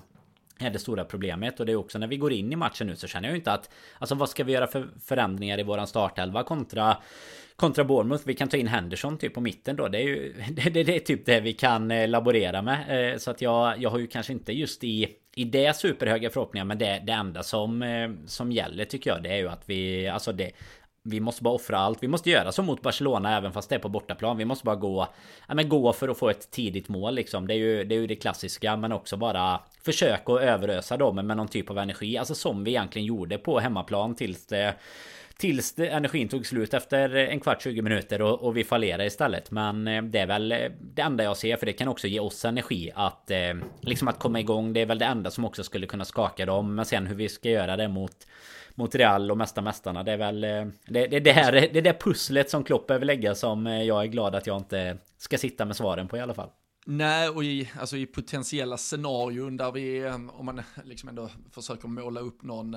[0.58, 1.60] är det stora problemet.
[1.60, 3.38] Och det är också när vi går in i matchen nu så känner jag ju
[3.38, 6.96] inte att Alltså vad ska vi göra för förändringar i våran startelva kontra
[7.56, 9.88] Kontra Bournemouth, vi kan ta in Henderson typ på mitten då.
[9.88, 13.12] Det är ju det, det, det är typ det vi kan eh, laborera med.
[13.12, 16.64] Eh, så att jag, jag har ju kanske inte just i i det superhöga förhoppningar
[16.64, 17.84] men det, det enda som,
[18.26, 20.52] som gäller tycker jag det är ju att vi Alltså det
[21.06, 22.02] vi måste bara offra allt.
[22.02, 24.36] Vi måste göra så mot Barcelona även fast det är på bortaplan.
[24.36, 25.08] Vi måste bara gå,
[25.48, 27.46] ja, men gå för att få ett tidigt mål liksom.
[27.46, 31.16] Det är ju det, är ju det klassiska men också bara försöka att överösa dem
[31.16, 32.18] med någon typ av energi.
[32.18, 34.74] Alltså som vi egentligen gjorde på hemmaplan tills det
[35.38, 39.50] Tills det, energin tog slut efter en kvart 20 minuter och, och, vi fallerade istället.
[39.50, 42.20] Men eh, det är väl eh, det enda jag ser för det kan också ge
[42.20, 44.72] oss energi att eh, liksom att komma igång.
[44.72, 46.74] Det är väl det enda som också skulle kunna skaka dem.
[46.74, 48.26] Men sen hur vi ska göra det mot
[48.76, 50.02] mot Real och mesta mästarna.
[50.02, 53.34] Det är väl eh, det, det, det, här, det det pusslet som Klopp behöver lägga
[53.34, 56.34] som eh, jag är glad att jag inte ska sitta med svaren på i alla
[56.34, 56.50] fall.
[56.86, 61.88] Nej, och i, alltså i potentiella scenarion där vi, eh, om man liksom ändå försöker
[61.88, 62.72] måla upp någon,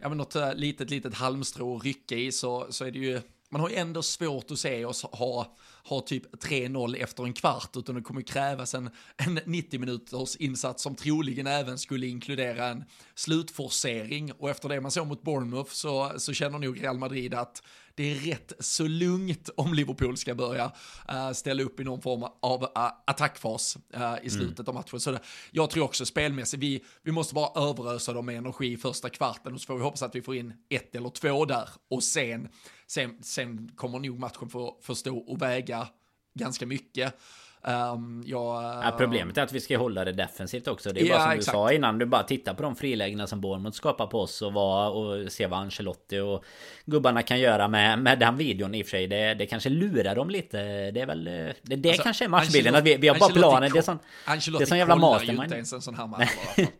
[0.00, 3.60] ja men något litet, litet halmstrå att rycka i så, så är det ju, man
[3.60, 5.56] har ju ändå svårt att se oss ha
[5.88, 10.82] ha typ 3-0 efter en kvart, utan det kommer krävas en, en 90 minuters insats
[10.82, 14.32] som troligen även skulle inkludera en slutforcering.
[14.32, 17.62] Och efter det man såg mot Bournemouth så, så känner nog Real Madrid att
[17.98, 20.72] det är rätt så lugnt om Liverpool ska börja
[21.12, 22.68] uh, ställa upp i någon form av uh,
[23.06, 24.30] attackfas uh, i mm.
[24.30, 24.68] slutet mm.
[24.68, 25.00] av matchen.
[25.00, 28.76] Så det, jag tror också spelmässigt, vi, vi måste bara överösa dem med energi i
[28.76, 31.68] första kvarten och så får vi hoppas att vi får in ett eller två där
[31.90, 32.48] och sen,
[32.86, 35.88] sen, sen kommer nog matchen få, få stå och väga
[36.34, 37.14] ganska mycket.
[37.62, 40.92] Um, jag, ja, problemet är att vi ska hålla det defensivt också.
[40.92, 41.46] Det är ja, bara som exakt.
[41.46, 41.98] du sa innan.
[41.98, 45.46] Du bara tittar på de frilägena som Bournemouth skapar på oss och, var, och se
[45.46, 46.44] vad Ancelotti och
[46.84, 49.06] gubbarna kan göra med, med den videon i och för sig.
[49.06, 50.56] Det, det kanske lurar dem lite.
[50.90, 51.24] Det är väl...
[51.24, 52.74] Det, det alltså, kanske är matchbilden.
[52.74, 53.72] Att vi, vi har bara planen.
[53.72, 55.42] Det är sån, Ancelotti det är sån jävla mastermind.
[55.42, 56.20] inte ens en sån här man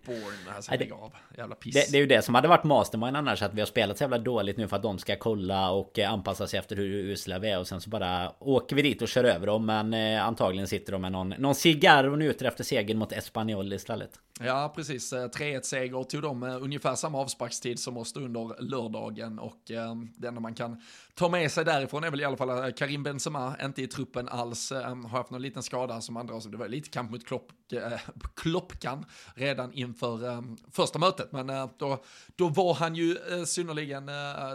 [0.07, 1.13] bara alltså, det, av.
[1.37, 1.75] Jävla piss.
[1.75, 3.43] Det, det, är ju det som hade varit mastermind annars.
[3.43, 6.47] Att vi har spelat så jävla dåligt nu för att de ska kolla och anpassa
[6.47, 7.59] sig efter hur usla vi är.
[7.59, 9.67] Och sen så bara åker vi dit och kör över dem.
[9.67, 13.73] Men eh, antagligen sitter de med någon, någon cigarr och njuter efter segern mot Espanyol
[13.73, 14.11] istället.
[14.41, 15.13] Ja, precis.
[15.13, 19.39] Eh, 3-1-seger tog de eh, ungefär samma avsparkstid som oss under lördagen.
[19.39, 20.81] Och eh, det enda man kan
[21.15, 24.29] ta med sig därifrån är väl i alla fall eh, Karim Benzema inte i truppen
[24.29, 27.27] alls, eh, har haft någon liten skada som andra, så det var lite kamp mot
[27.27, 28.01] klopp, eh,
[28.37, 32.05] kloppkan redan inför eh, första mötet, men eh, då,
[32.37, 34.11] då var han ju eh, synnerligen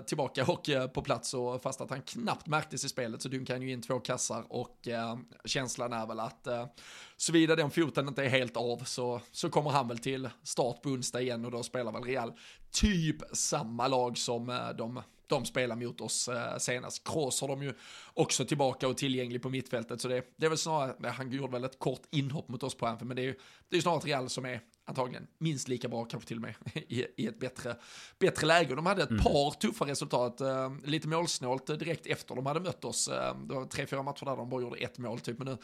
[0.06, 1.34] tillbaka och på plats.
[1.34, 4.46] Och fast att han knappt märktes i spelet så dunkade han ju in två kassar
[4.50, 4.88] och
[5.46, 6.48] känslan är väl att
[7.24, 10.90] såvida den foten inte är helt av så, så kommer han väl till start på
[10.90, 12.34] onsdag igen och då spelar väl Real
[12.72, 15.02] typ samma lag som eh, de
[15.34, 17.04] de spelar mot oss eh, senast.
[17.04, 17.74] Kroos har de ju
[18.14, 21.64] också tillbaka och tillgänglig på mittfältet, så det, det är väl snarare, han gjorde väl
[21.64, 23.36] ett kort inhopp mot oss på Anfield, men det är ju
[23.70, 27.06] det är snarare Real som är antagligen minst lika bra, kanske till och med i,
[27.18, 27.76] i ett bättre,
[28.20, 28.76] bättre läge.
[28.76, 29.24] De hade ett mm.
[29.24, 33.08] par tuffa resultat, eh, lite målsnålt direkt efter de hade mött oss.
[33.08, 35.58] Eh, det var tre, fyra matcher där de bara gjorde ett mål typ, men nu,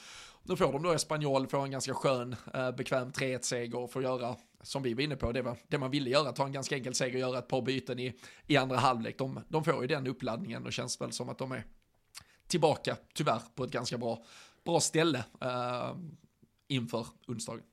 [0.44, 4.36] nu får de då Espanyol, får en ganska skön, eh, bekväm 3-1-seger och får göra
[4.62, 6.94] som vi var inne på, det var det man ville göra, ta en ganska enkel
[6.94, 8.14] seger och göra ett par byten i,
[8.48, 9.18] i andra halvlek.
[9.18, 11.64] De, de får ju den uppladdningen och känns väl som att de är
[12.48, 14.24] tillbaka, tyvärr, på ett ganska bra,
[14.66, 15.98] bra ställe uh,
[16.68, 17.64] inför onsdagen.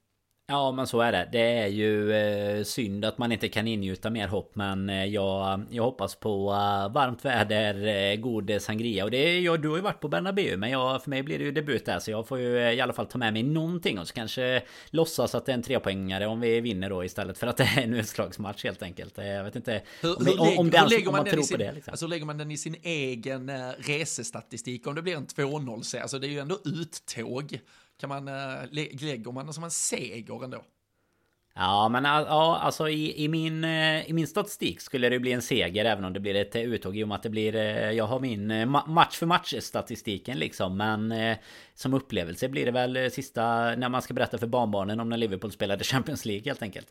[0.48, 1.28] Ja, men så är det.
[1.32, 4.50] Det är ju eh, synd att man inte kan ingjuta mer hopp.
[4.54, 9.04] Men eh, jag, jag hoppas på uh, varmt väder, eh, god sangria.
[9.04, 11.38] Och det är, jag, du har ju varit på Bernabéu, men jag, för mig blir
[11.38, 11.98] det ju debut där.
[11.98, 14.62] Så jag får ju eh, i alla fall ta med mig någonting och så kanske
[14.90, 17.82] låtsas att det är en trepoängare om vi vinner då istället för att det är
[17.82, 19.18] en utslagsmatch helt enkelt.
[19.18, 21.62] Jag vet inte hur, om, hur, om, det hur lägger man, man tror sin, på
[21.62, 21.72] det.
[21.72, 21.90] Liksom.
[21.90, 24.86] Alltså lägger man den i sin egen resestatistik?
[24.86, 27.60] Om det blir en 2-0, alltså det är ju ändå uttåg
[28.00, 30.64] kan man, äh, lägger man den som en seger ändå?
[31.58, 35.42] Ja, men ja, alltså i, i, min, eh, i min statistik skulle det bli en
[35.42, 37.56] seger även om det blir ett uttåg i och med att det blir...
[37.56, 40.76] Eh, jag har min match för match statistiken liksom.
[40.76, 41.14] Men
[41.76, 45.52] som upplevelse blir det väl sista när man ska berätta för barnbarnen om när Liverpool
[45.52, 46.86] spelade Champions League helt enkelt.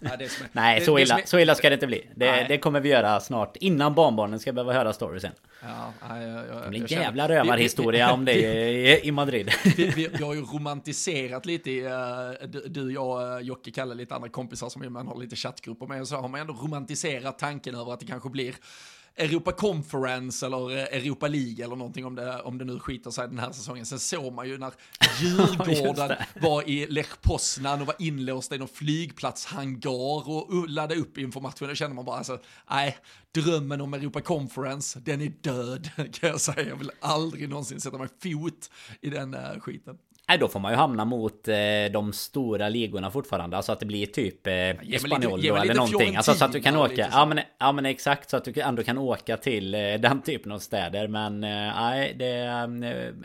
[0.00, 2.10] Ja, är, nej, så, illa, är, så illa ska det inte bli.
[2.14, 5.32] Det, det, kommer vi göra snart innan barnbarnen ska behöva höra storiesen.
[5.62, 9.50] Ja, jag, jag, det blir en jävla rövarhistoria om det i, i Madrid.
[9.76, 14.28] Vi, vi, vi, har ju romantiserat lite, i, uh, du, jag, Jocke, Kalle, lite andra
[14.28, 18.00] kompisar som man har lite chattgrupper med, så har man ändå romantiserat tanken över att
[18.00, 18.54] det kanske blir
[19.20, 23.28] Europa Conference eller eh, Europa League eller någonting om det, om det nu skiter sig
[23.28, 23.86] den här säsongen.
[23.86, 24.72] Sen såg man ju när
[25.20, 31.40] Djurgården var i Lech Poznan och var inlåsta i någon flygplatshangar och laddade upp inför
[31.40, 31.68] matchen.
[31.68, 32.38] Då kände man bara alltså,
[32.70, 32.98] nej,
[33.34, 36.68] drömmen om Europa Conference, den är död kan jag säga.
[36.68, 39.98] Jag vill aldrig någonsin sätta mig fot i den uh, skiten.
[40.30, 41.56] Nej, då får man ju hamna mot eh,
[41.92, 43.56] de stora ligorna fortfarande.
[43.56, 44.54] Alltså att det blir typ eh,
[44.94, 46.16] Espanyol eller någonting.
[46.16, 47.08] Alltså så att du kan åka.
[47.12, 48.30] Ja men, ja men exakt.
[48.30, 51.08] Så att du ändå kan åka till eh, den typen av städer.
[51.08, 52.36] Men eh, nej, det...
[52.36, 52.68] Eh,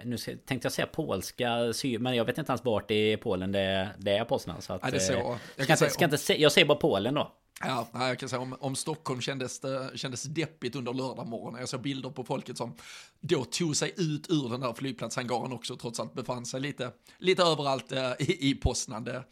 [0.03, 4.17] nu tänkte jag säga polska Men jag vet inte ens vart i Polen det, det
[4.17, 4.61] är Poznan.
[4.61, 5.13] Så att, ja, det är så.
[5.13, 7.31] Eh, jag, ska, ska inte, jag säger bara Polen då.
[7.59, 11.59] Ja, jag kan säga om, om Stockholm kändes, eh, kändes deppigt under lördagmorgonen.
[11.59, 12.75] Jag såg bilder på folket som
[13.21, 17.43] då tog sig ut ur den där flygplatshangaren också, trots att befann sig lite, lite
[17.43, 19.03] överallt eh, i, i Poznan.
[19.03, 19.23] Det,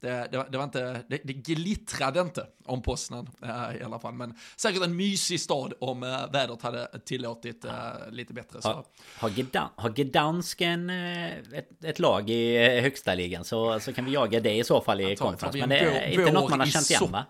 [0.00, 4.14] det, det, det var inte, det, det glittrade inte om Poznan äh, i alla fall.
[4.14, 7.72] Men säkert en mysig stad om äh, vädret hade tillåtit äh,
[8.10, 8.62] lite bättre.
[8.62, 8.68] Så.
[8.68, 8.84] Har,
[9.16, 14.40] har, Gedan, har Gedansken ett, ett, lag i högsta ligan så, så kan vi jaga
[14.40, 15.56] det i så fall i konferens.
[15.56, 17.26] Men det är inte något man har känt igen va?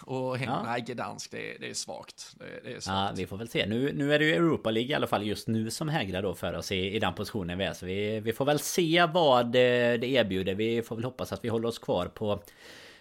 [0.00, 0.62] och ja.
[0.62, 2.34] Nej, Gdansk, det, det är svagt.
[2.38, 2.86] Det, det är svagt.
[2.86, 3.66] Ja, vi får väl se.
[3.66, 6.34] Nu, nu är det ju Europa League i alla fall just nu som hägrar då
[6.34, 7.72] för oss i, i den positionen vi är.
[7.72, 10.54] Så vi, vi får väl se vad det erbjuder.
[10.54, 12.42] Vi får väl hoppas att vi håller oss kvar på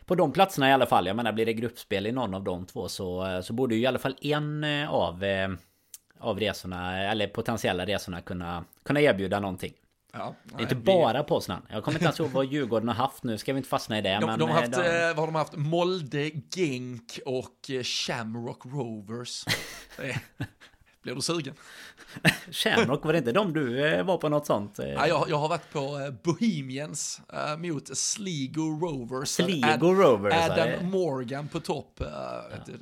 [0.07, 1.07] på de platserna i alla fall.
[1.07, 3.85] Jag menar blir det gruppspel i någon av de två så, så borde ju i
[3.85, 5.49] alla fall en eh, av, eh,
[6.19, 9.73] av resorna eller potentiella resorna kunna, kunna erbjuda någonting.
[10.13, 11.61] Ja, nej, inte bara Poznan.
[11.69, 13.37] Jag kommer inte ens ihåg vad Djurgården har haft nu.
[13.37, 14.19] Ska vi inte fastna i det.
[14.19, 14.81] De, men de har haft, de...
[15.07, 15.55] vad har de haft?
[15.55, 19.45] Molde, Genk och Shamrock Rovers.
[21.07, 21.55] Blir du sugen?
[22.51, 24.79] Shamrock, var det inte de du eh, var på något sånt?
[24.79, 24.89] Eh?
[24.89, 29.29] Ja, jag, jag har varit på eh, Bohemians äh, mot Sligo Rovers.
[29.29, 30.33] Sligo Ad, Rovers?
[30.33, 30.83] Adam är...
[30.83, 32.01] Morgan på topp.
[32.01, 32.07] Äh,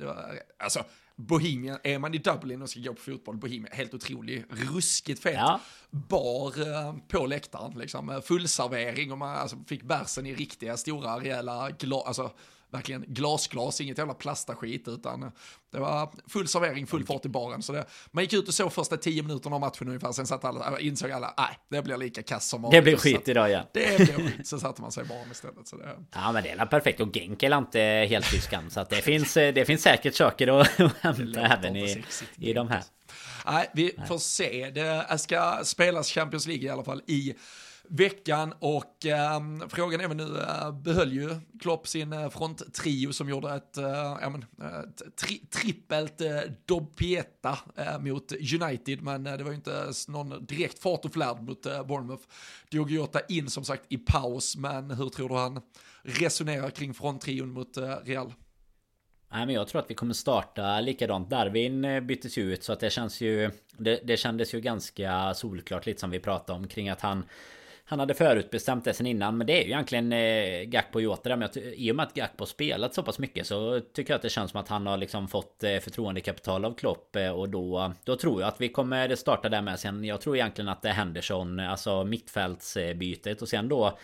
[0.00, 0.16] ja.
[0.58, 0.84] alltså,
[1.16, 5.34] Bohemian, är man i Dublin och ska gå på fotboll, Bohemian, helt otrolig, ruskigt fet.
[5.34, 5.60] Ja.
[5.90, 11.70] Bar på läktaren, liksom, full servering och man alltså, fick bärsen i riktiga stora rejäla
[11.70, 12.30] glas, alltså
[12.70, 15.32] verkligen glasglas, inget jävla plastaskit, utan
[15.72, 17.62] det var full servering, full fart i baren.
[17.62, 20.44] Så det, man gick ut och såg första tio minuterna av matchen ungefär, sen satt
[20.44, 23.62] alla, insåg alla, nej, det blir lika kass som Det blir skit idag ja.
[23.72, 25.68] Det blir skit, så satte man sig i baren istället.
[25.68, 25.96] Så det...
[26.14, 29.34] Ja men det är perfekt, och Genk är inte helt tyskan, så att det, finns,
[29.34, 30.68] det finns säkert saker att
[31.00, 32.04] hämta även i,
[32.36, 32.82] i de här.
[33.46, 34.70] Nej, vi får se.
[34.70, 37.34] Det ska spelas Champions League i alla fall i
[37.88, 43.28] veckan och eh, frågan är väl nu, eh, behöll ju Klopp sin eh, fronttrio som
[43.28, 44.80] gjorde ett, eh, ja, men, eh,
[45.20, 50.78] tri trippelt eh, Dobbieta eh, mot United, men eh, det var ju inte någon direkt
[50.78, 52.22] fart och flärd mot eh, Bournemouth.
[52.70, 55.60] Diogiota in som sagt i paus, men hur tror du han
[56.02, 58.32] resonerar kring fronttrion mot Real?
[59.30, 61.30] Nej men jag tror att vi kommer starta likadant.
[61.30, 65.86] Darwin byttes ju ut så att det känns ju det, det kändes ju ganska solklart
[65.86, 67.24] lite som vi pratade om kring att han
[67.88, 71.36] han hade förutbestämt det sen innan Men det är ju egentligen eh, Gakpo Jota där.
[71.36, 74.30] Men i och med att Gakpo spelat så pass mycket Så tycker jag att det
[74.30, 78.16] känns som att han har liksom fått eh, förtroendekapital av Klopp eh, Och då Då
[78.16, 80.92] tror jag att vi kommer starta där med sen Jag tror egentligen att det är
[80.92, 83.98] Henderson eh, Alltså mittfältsbytet och sen då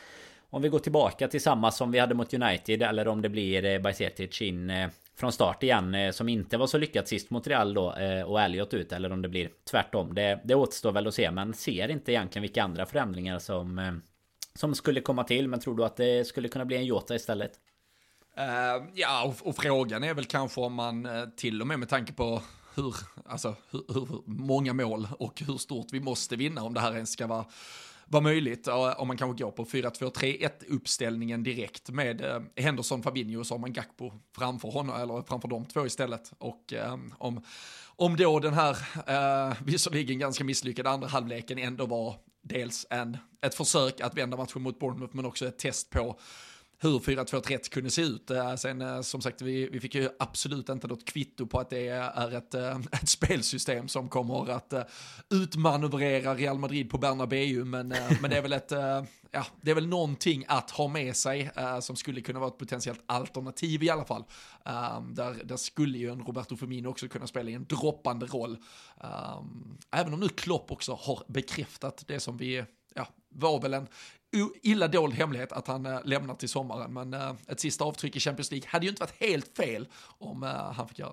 [0.50, 3.64] om vi går tillbaka till samma som vi hade mot United eller om det blir
[3.64, 4.88] eh, Bajsetic in eh,
[5.22, 8.40] från start igen eh, som inte var så lyckat sist mot Real då eh, och
[8.40, 10.14] Elliot ut eller om det blir tvärtom.
[10.14, 13.92] Det, det återstår väl att se men ser inte egentligen vilka andra förändringar som eh,
[14.54, 17.52] som skulle komma till men tror du att det skulle kunna bli en Jota istället?
[18.38, 22.12] Uh, ja och, och, frågan är väl kanske om man till och med med tanke
[22.12, 22.42] på
[22.74, 22.94] hur,
[23.26, 27.12] alltså, hur, hur många mål och hur stort vi måste vinna om det här ens
[27.12, 27.44] ska vara
[28.12, 28.66] var möjligt.
[28.66, 33.54] Eh, om man kanske går på 4-2-3-1 uppställningen direkt med eh, Henderson, Fabinho och så
[33.54, 36.32] har man Gakpo framför honom, eller framför de två istället.
[36.38, 37.44] Och eh, om,
[37.86, 43.54] om då den här, eh, visserligen ganska misslyckade andra halvleken ändå var dels en, ett
[43.54, 46.18] försök att vända matchen mot Bournemouth men också ett test på
[46.82, 48.30] hur 4-2-3 kunde se ut.
[48.30, 51.70] Eh, sen eh, som sagt, vi, vi fick ju absolut inte något kvitto på att
[51.70, 54.74] det är ett, eh, ett spelsystem som kommer att
[55.30, 57.88] utmanövrera Real Madrid på Bernabéu, men,
[58.20, 58.72] men det är väl ett,
[59.30, 63.02] ja, det är väl någonting att ha med sig som skulle kunna vara ett potentiellt
[63.06, 64.24] alternativ i alla fall.
[64.64, 68.58] Um, där, där skulle ju en Roberto Firmino också kunna spela i en droppande roll.
[69.00, 72.64] Um, även om nu Klopp också har bekräftat det som vi
[72.94, 73.88] ja, var väl en
[74.62, 76.92] illa dold hemlighet att han äh, lämnar till sommaren.
[76.92, 80.42] Men äh, ett sista avtryck i Champions League hade ju inte varit helt fel om
[80.42, 81.12] äh, han fick göra.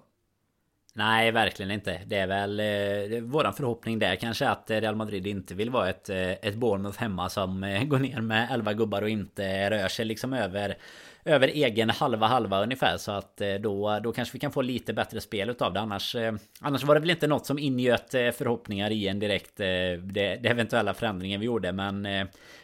[0.93, 2.01] Nej, verkligen inte.
[2.05, 6.09] Det är väl eh, våran förhoppning där kanske att Real Madrid inte vill vara ett,
[6.09, 10.33] ett Bournemouth hemma som eh, går ner med 11 gubbar och inte rör sig liksom
[10.33, 10.77] över
[11.25, 15.21] över egen halva halva ungefär så att då, då kanske vi kan få lite bättre
[15.21, 16.15] spel utav det annars
[16.61, 20.01] Annars var det väl inte något som ingöt förhoppningar i en direkt det,
[20.41, 22.07] det eventuella förändringen vi gjorde men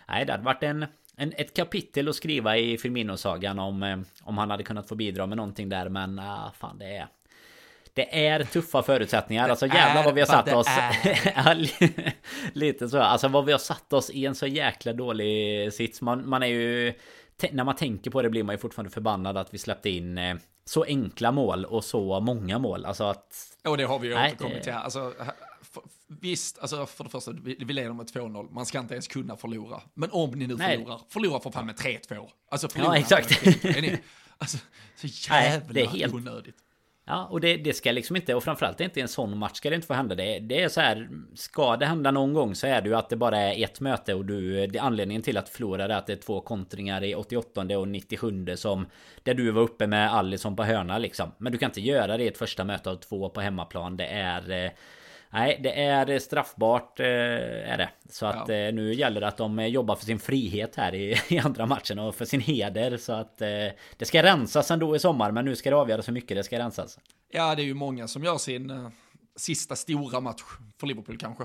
[0.08, 0.86] Nej, det hade varit en,
[1.16, 5.26] en, ett kapitel att skriva i Firmino-sagan om, eh, om han hade kunnat få bidra
[5.26, 5.90] med någonting där.
[5.90, 7.08] Men uh, fan, det är...
[7.94, 9.50] Det är tuffa förutsättningar.
[9.50, 10.68] alltså jävlar vad vi har satt oss...
[12.54, 13.00] lite så.
[13.00, 16.02] Alltså vad vi har satt oss i en så jäkla dålig sits.
[16.02, 16.94] Man, man är ju...
[17.52, 20.36] När man tänker på det blir man ju fortfarande förbannad att vi släppte in eh,
[20.66, 22.86] så enkla mål och så många mål.
[22.86, 23.58] Alltså att...
[23.64, 24.74] Och det har vi ju återkommit till.
[24.74, 25.14] Alltså,
[26.08, 28.52] visst, alltså för det första, vi, vi leder med 2-0.
[28.52, 29.82] Man ska inte ens kunna förlora.
[29.94, 30.78] Men om ni nu Nej.
[30.78, 32.30] förlorar, förlora för fan med 3-2.
[32.50, 32.96] Alltså förlora.
[32.96, 33.48] Ja, exakt.
[33.66, 33.98] Är ni,
[34.38, 34.58] alltså,
[34.96, 36.56] så jävla Nej, det är helt, onödigt.
[37.08, 39.70] Ja, och det, det ska liksom inte, och framförallt inte i en sån match ska
[39.70, 40.16] det inte få hända.
[40.16, 43.10] Det, det är så här, ska det hända någon gång så är det ju att
[43.10, 46.14] det bara är ett möte och du, det anledningen till att förlora är att det
[46.14, 48.86] är två kontringar i 88 och 97 som,
[49.24, 51.32] där du var uppe med Allison på hörna liksom.
[51.38, 53.98] Men du kan inte göra det i ett första möte av två på hemmaplan.
[53.98, 54.72] Det är, eh,
[55.36, 57.90] Nej, det är straffbart eh, är det.
[58.10, 58.56] Så att ja.
[58.56, 61.66] Eh, nu gäller det att de eh, jobbar för sin frihet här i, i andra
[61.66, 62.98] matchen och för sin heder.
[62.98, 66.38] Så att det ska rensas ändå i sommar, men nu ska det avgöras hur mycket
[66.38, 67.00] det ska rensas.
[67.32, 68.92] Ja, det är ju många som gör sin
[69.36, 70.42] sista stora match
[70.80, 71.44] för Liverpool kanske.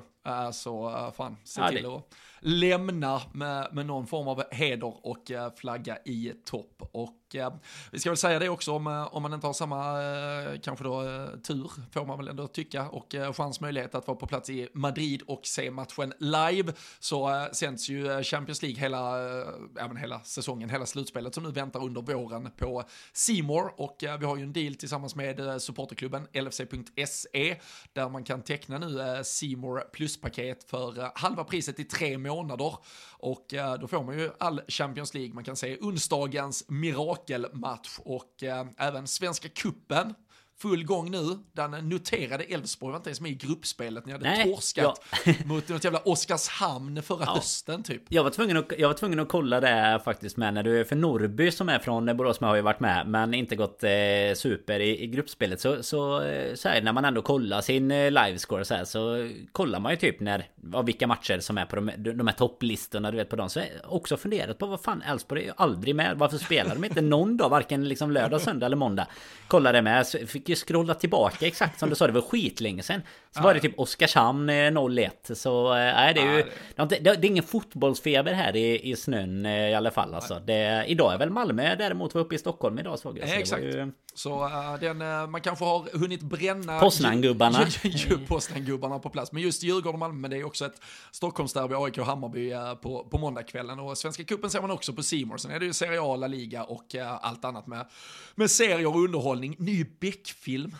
[0.52, 6.32] Så fan, se till att lämna med, med någon form av heder och flagga i
[6.44, 6.82] topp.
[6.92, 7.54] Och eh,
[7.92, 10.84] vi ska väl säga det också om, eh, om man inte har samma, eh, kanske
[10.84, 14.26] då eh, tur, får man väl ändå tycka, och eh, chans möjlighet att vara på
[14.26, 19.18] plats i Madrid och se matchen live, så eh, sänds ju eh, Champions League hela,
[19.40, 19.48] eh,
[19.80, 23.72] även hela säsongen, hela slutspelet som nu väntar under våren på Simor.
[23.76, 27.60] Och vi har ju en deal tillsammans med supporterklubben LFC.se
[27.92, 32.76] där man kan teckna nu eh, Simor pluspaket för halva priset i tre månader
[33.22, 37.98] och eh, då får man ju all Champions League, man kan se onsdagens mirakelmatch.
[37.98, 40.14] Och eh, även Svenska Kuppen
[40.62, 41.38] full gång nu.
[41.52, 44.06] Den noterade Elfsborg var inte ens med i gruppspelet.
[44.06, 45.32] Ni hade Nej, torskat ja.
[45.44, 47.34] mot något jävla Oskarshamn förra ja.
[47.34, 48.02] hösten typ.
[48.08, 50.96] Jag var, tvungen att, jag var tvungen att kolla det faktiskt med när du, för
[50.96, 53.90] Norrby som är från Borås med har ju varit med men inte gått eh,
[54.34, 55.60] super i, i gruppspelet.
[55.60, 59.30] Så, så, eh, så här, när man ändå kollar sin eh, livescore så här, så
[59.52, 63.10] kollar man ju typ när, av vilka matcher som är på de, de här topplistorna
[63.10, 63.50] du vet på dem.
[63.50, 66.18] Så också funderat på vad fan Elfsborg är ju aldrig med.
[66.18, 67.48] Varför spelar de inte någon dag?
[67.48, 69.06] Varken liksom lördag, söndag eller måndag.
[69.48, 73.02] Kollade med, fick ju scrolla tillbaka exakt som du sa, det var skitlänge sen.
[73.30, 74.50] Så var det typ Oskarshamn
[74.98, 75.30] 01.
[75.30, 76.44] Eh, så eh, nej, det är ju...
[76.88, 80.42] Det, det, är ingen fotbollsfeber här i, i snön eh, i alla fall alltså.
[80.46, 83.28] Det, idag är väl Malmö däremot var uppe i Stockholm idag såg jag.
[83.28, 83.62] Så exakt.
[83.62, 83.92] Ju...
[84.22, 86.80] Så uh, den, uh, man kanske har hunnit bränna...
[86.80, 87.66] Poznan-gubbarna.
[88.28, 89.32] Poznan-gubbarna på plats.
[89.32, 92.74] Men just Djurgården och Malmö, men det är också ett Stockholmsderby, AIK och Hammarby uh,
[92.74, 93.78] på, på måndagskvällen.
[93.78, 95.36] Och Svenska Cupen ser man också på Simor.
[95.36, 97.86] Sen är det ju Serie A, La Liga och allt annat med,
[98.34, 99.56] med serier och underhållning.
[99.58, 100.76] Ny Beck-film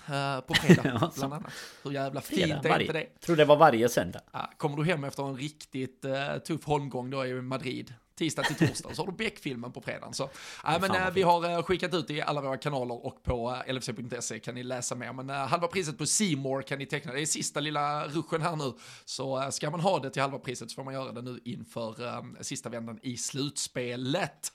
[0.47, 0.83] på fredag,
[1.17, 1.53] bland annat.
[1.83, 3.21] Hur jävla fint är varje, inte det?
[3.21, 4.21] tror det var varje söndag.
[4.57, 6.05] kommer du hem efter en riktigt
[6.47, 8.95] tuff holmgång då i Madrid, tisdag till torsdag.
[8.95, 10.15] Så har du Beck-filmen på fredagen.
[10.15, 13.63] Så, äh, men, äh, vi har äh, skickat ut i alla våra kanaler och på
[13.67, 15.13] äh, lfc.se kan ni läsa mer.
[15.13, 17.13] Men äh, halva priset på Simor kan ni teckna.
[17.13, 18.73] Det är sista lilla ruschen här nu.
[19.05, 21.41] Så äh, ska man ha det till halva priset så får man göra det nu
[21.45, 24.53] inför äh, sista vändan i slutspelet.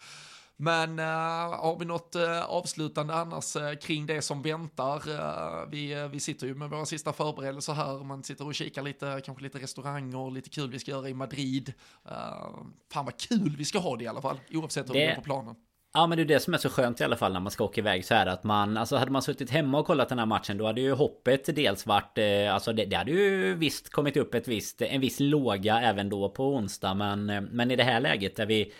[0.57, 4.95] Men uh, har vi något uh, avslutande annars uh, kring det som väntar?
[5.71, 8.03] vi, vi sitter ju med våra sista förberedelser här.
[8.03, 11.73] Man sitter och kikar lite, kanske lite restauranger, lite kul vi ska göra i Madrid.
[12.91, 15.21] fan vad kul vi ska ha det i alla fall, oavsett hur det går på
[15.21, 15.55] planen.
[15.93, 17.63] Ja men det är det som är så skönt i alla fall när man ska
[17.63, 20.25] åka iväg så här att man Alltså hade man suttit hemma och kollat den här
[20.25, 22.19] matchen då hade ju hoppet dels varit
[22.51, 26.29] Alltså det, det hade ju visst kommit upp ett visst En viss låga även då
[26.29, 28.73] på onsdag men Men i det här läget där vi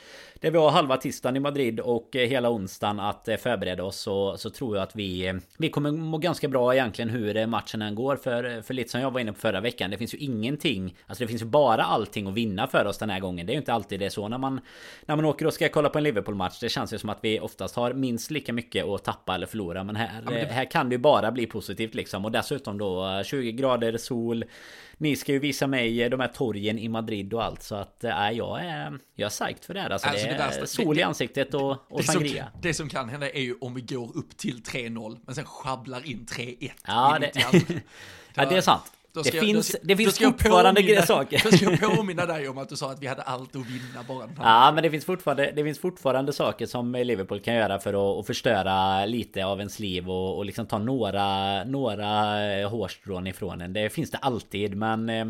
[0.45, 3.97] där vi har halva tisdagen i Madrid och eh, hela onsdagen att eh, förbereda oss
[3.97, 7.81] så, så tror jag att vi, eh, vi kommer må ganska bra egentligen hur matchen
[7.81, 8.15] än går.
[8.15, 11.23] För, för lite som jag var inne på förra veckan, det finns ju ingenting, alltså
[11.23, 13.45] det finns ju bara allting att vinna för oss den här gången.
[13.45, 14.59] Det är ju inte alltid det så när man,
[15.05, 16.59] när man åker och ska kolla på en Liverpool-match.
[16.61, 19.83] Det känns ju som att vi oftast har minst lika mycket att tappa eller förlora.
[19.83, 20.53] Men här, ja, men det...
[20.53, 22.25] här kan det ju bara bli positivt liksom.
[22.25, 24.45] Och dessutom då 20 grader sol.
[24.97, 27.63] Ni ska ju visa mig de här torgen i Madrid och allt.
[27.63, 29.89] Så att äh, jag är, jag är psyched för det här.
[29.89, 32.49] Alltså, alltså det är värsta, sol i ansiktet och, och det sangria.
[32.51, 35.45] Som, det som kan hända är ju om vi går upp till 3-0 men sen
[35.45, 36.71] schabblar in 3-1.
[36.87, 37.31] Ja, det,
[38.33, 38.94] ja, det är sant.
[39.24, 41.41] Det finns, ska, det finns fortfarande påminna, saker.
[41.43, 44.03] Då ska jag påminna dig om att du sa att vi hade allt att vinna
[44.07, 44.30] bara.
[44.38, 48.20] Ja, men det finns, fortfarande, det finns fortfarande saker som Liverpool kan göra för att,
[48.20, 53.61] att förstöra lite av ens liv och, och liksom ta några, några eh, hårstrån ifrån
[53.61, 53.74] en.
[53.74, 55.26] Det finns det alltid, men eh,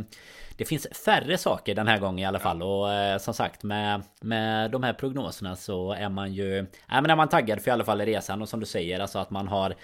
[0.58, 4.02] det finns färre saker den här gången i alla fall och eh, som sagt med,
[4.22, 6.66] med de här prognoserna så är man ju...
[6.88, 9.20] Ja men är man taggad för i alla fall resan och som du säger alltså
[9.20, 9.76] att man har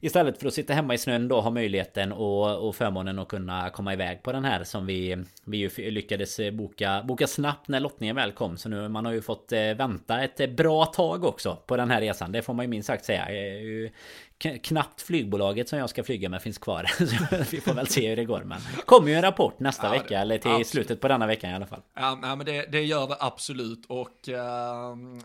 [0.00, 3.70] Istället för att sitta hemma i snön då ha möjligheten och, och förmånen att kunna
[3.70, 7.80] komma iväg på den här som vi, vi ju lyckades eh, boka, boka snabbt när
[7.80, 8.56] lottningen väl kom.
[8.56, 12.00] Så nu man har ju fått eh, vänta ett bra tag också på den här
[12.00, 12.32] resan.
[12.32, 13.90] Det får man ju minst sagt säga eh,
[14.38, 16.86] knappt flygbolaget som jag ska flyga med finns kvar.
[17.50, 18.44] vi får väl se hur det går.
[18.44, 20.68] Men kommer ju en rapport nästa ja, vecka, eller till absolut.
[20.68, 21.82] slutet på denna veckan i alla fall.
[21.94, 23.86] Ja, nej, men det, det gör det absolut.
[23.86, 24.34] Och uh,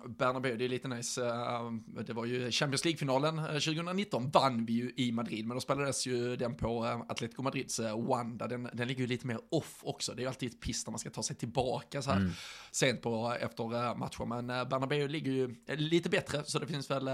[0.06, 1.22] Bernabéu, det är lite nice.
[1.22, 6.08] Uh, det var ju Champions League-finalen 2019, vann vi ju i Madrid, men då spelades
[6.08, 8.48] ju den på uh, Atletico Madrids uh, Wanda.
[8.48, 10.14] Den, den ligger ju lite mer off också.
[10.14, 12.32] Det är ju alltid ett piss när man ska ta sig tillbaka så här mm.
[12.72, 14.30] sent på efter matchen.
[14.30, 17.10] Men uh, Bernabéu ligger ju lite bättre, så det finns väl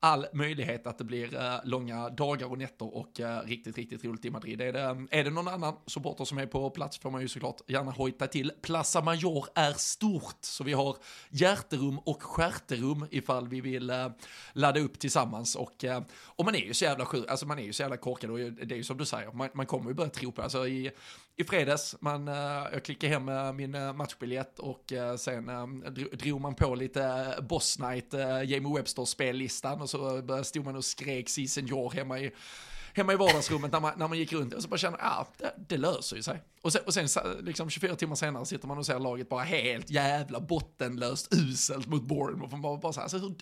[0.00, 4.24] all möjlighet att det blir uh, långa dagar och nätter och uh, riktigt, riktigt roligt
[4.24, 4.60] i Madrid.
[4.60, 7.60] Är det, är det någon annan supporter som är på plats får man ju såklart
[7.66, 8.52] gärna hojta till.
[8.62, 10.96] Plaza Major är stort, så vi har
[11.30, 14.06] hjärterum och skärterum ifall vi vill uh,
[14.52, 15.56] ladda upp tillsammans.
[15.56, 15.84] Och,
[16.24, 18.38] och man är ju så jävla sjuk, alltså man är ju så jävla korkad och
[18.38, 20.90] det är ju som du säger, man, man kommer ju börja tro på, alltså i,
[21.40, 22.34] i fredags, man, eh,
[22.72, 25.46] jag klickade hem eh, min eh, matchbiljett och sen
[26.12, 28.12] drog man på lite Boss Night,
[28.44, 32.30] Jamie Webster-spellistan och så stod man och skrek si senor hemma i,
[32.94, 35.26] hemma i vardagsrummet när man, när man gick runt och så bara kände, ja, ah,
[35.38, 36.42] det, det löser ju sig.
[36.62, 37.08] Och sen, och sen
[37.42, 42.02] liksom 24 timmar senare sitter man och ser laget bara helt jävla bottenlöst uselt mot
[42.02, 42.50] Bournemouth.
[42.50, 43.34] Man bara, bara så här, alltså, hur,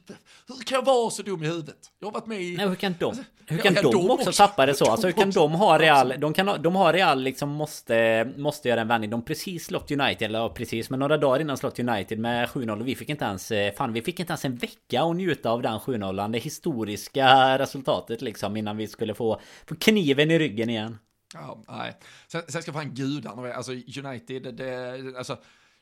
[0.49, 1.77] hur kan jag vara så dum i huvudet?
[1.99, 2.57] Jag har varit med i...
[2.57, 4.85] Nej, hur kan de, alltså, hur kan, ja, de, de också, tappa det så?
[4.85, 8.81] Alltså hur kan de ha Real, de, kan, de har Real liksom måste, måste göra
[8.81, 9.11] en vändning.
[9.11, 12.89] De precis slått United, eller precis, men några dagar innan slått United med 7-0 och
[12.89, 15.62] vi fick inte ens, eh, fan vi fick inte ens en vecka att njuta av
[15.62, 16.33] den 7-0.
[16.33, 20.99] Det historiska resultatet liksom innan vi skulle få, få kniven i ryggen igen.
[21.35, 21.97] Ja, nej.
[22.26, 25.39] Sen, sen ska fan gudarna alltså United, det, alltså,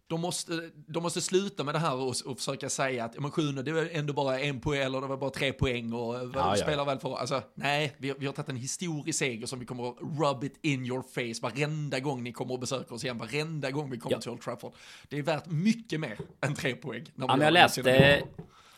[0.08, 3.52] de måste, de måste sluta med det här och, och försöka säga att men sju,
[3.52, 6.56] det var ändå bara en poäng eller det var bara tre poäng och ja, ja,
[6.56, 9.88] spelar väl för, alltså nej, vi, vi har tagit en historisk seger som vi kommer
[9.88, 13.70] att rub it in your face varenda gång ni kommer att besöka oss igen, varenda
[13.70, 14.20] gång vi kommer ja.
[14.20, 14.72] till Old Trafford.
[15.08, 17.04] Det är värt mycket mer än tre poäng.
[17.14, 18.22] ja, men jag läste,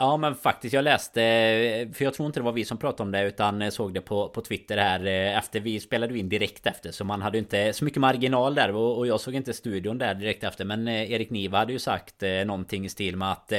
[0.00, 1.20] Ja men faktiskt jag läste
[1.94, 4.28] För jag tror inte det var vi som pratade om det Utan såg det på,
[4.28, 7.84] på Twitter här eh, Efter vi spelade in direkt efter Så man hade inte så
[7.84, 11.30] mycket marginal där Och, och jag såg inte studion där direkt efter Men eh, Erik
[11.30, 13.58] Niva hade ju sagt eh, Någonting i stil med att eh,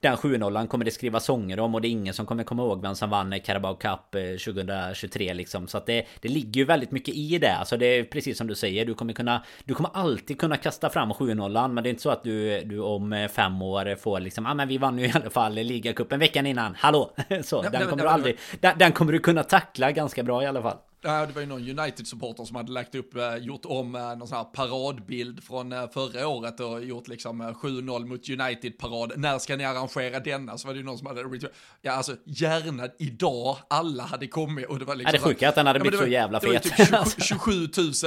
[0.00, 2.82] Den 7-0 kommer det skriva sånger om Och det är ingen som kommer komma ihåg
[2.82, 4.12] vem som vann Carabao Cup
[4.44, 5.68] 2023 liksom.
[5.68, 7.54] Så att det, det ligger ju väldigt mycket i det.
[7.54, 10.90] Alltså det är precis som du säger Du kommer kunna Du kommer alltid kunna kasta
[10.90, 14.44] fram 7-0 Men det är inte så att du, du om fem år får liksom
[14.44, 16.74] Ja ah, men vi vann ju i alla fall ligacupen veckan innan.
[16.74, 17.10] Hallå!
[17.42, 20.42] Så, nej, den, kommer nej, du aldrig, den, den, kommer du kunna tackla ganska bra
[20.42, 20.76] i alla fall.
[21.00, 24.28] Ja, det var ju någon United-supporter som hade lagt upp, eh, gjort om eh, någon
[24.28, 29.12] sån här paradbild från eh, förra året och gjort liksom 7-0 mot United-parad.
[29.16, 30.58] När ska ni arrangera denna?
[30.58, 31.50] Så var det ju någon som hade,
[31.82, 35.14] ja alltså gärna idag, alla hade kommit och det var liksom.
[35.14, 36.76] Ja, det sjuka är att den hade blivit ja, så jävla fet.
[36.76, 37.52] Det var typ 27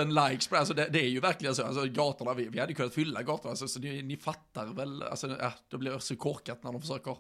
[0.06, 2.94] 000 likes alltså det, det är ju verkligen så, alltså gatorna, vi, vi hade kunnat
[2.94, 6.72] fylla gatorna, alltså, så ni, ni fattar väl, alltså ja, det blir så korkat när
[6.72, 7.16] de försöker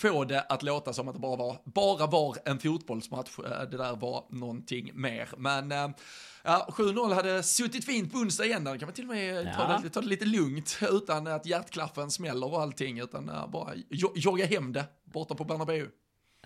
[0.00, 3.38] få det att låta som att det bara var, bara var en fotbollsmatch.
[3.38, 5.28] Eh, det där var någonting mer.
[5.36, 5.88] Men eh,
[6.42, 8.64] ja, 7-0 hade suttit fint på onsdag igen.
[8.64, 9.54] Där kan man till och med ja.
[9.54, 12.98] ta, det, ta det lite lugnt utan att hjärtklaffen smäller och allting.
[12.98, 13.74] Utan eh, bara
[14.14, 15.88] jogga hem det borta på Bernabéu.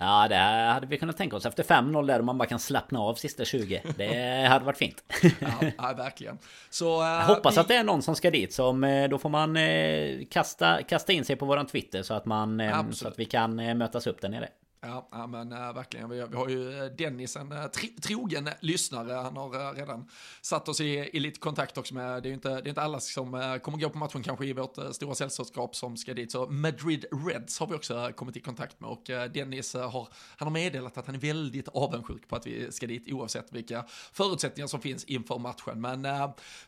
[0.00, 0.36] Ja, det
[0.72, 3.82] hade vi kunnat tänka oss efter 5-0 där man bara kan slappna av sista 20.
[3.96, 5.04] Det hade varit fint.
[5.40, 6.38] ja, ja, verkligen.
[6.70, 7.60] Så, uh, Jag hoppas vi...
[7.60, 8.52] att det är någon som ska dit.
[8.52, 12.26] Som, eh, då får man eh, kasta, kasta in sig på våran Twitter så att,
[12.26, 14.48] man, eh, så att vi kan eh, mötas upp där nere.
[14.86, 16.10] Ja, ja men äh, verkligen.
[16.10, 19.12] Vi, vi, har ju eh, Dennis, en eh, tri, trogen lyssnare.
[19.12, 20.08] Han har äh, redan
[20.40, 22.82] satt oss i, i, lite kontakt också med, det är ju inte, det är inte
[22.82, 26.14] alla som äh, kommer gå på matchen kanske i vårt äh, stora sällskap som ska
[26.14, 26.32] dit.
[26.32, 29.02] Så Madrid Reds har vi också kommit i kontakt med och
[29.34, 33.12] Dennis har, han har meddelat att han är väldigt avundsjuk på att vi ska dit
[33.12, 35.80] oavsett vilka förutsättningar som finns inför matchen.
[35.80, 36.06] Men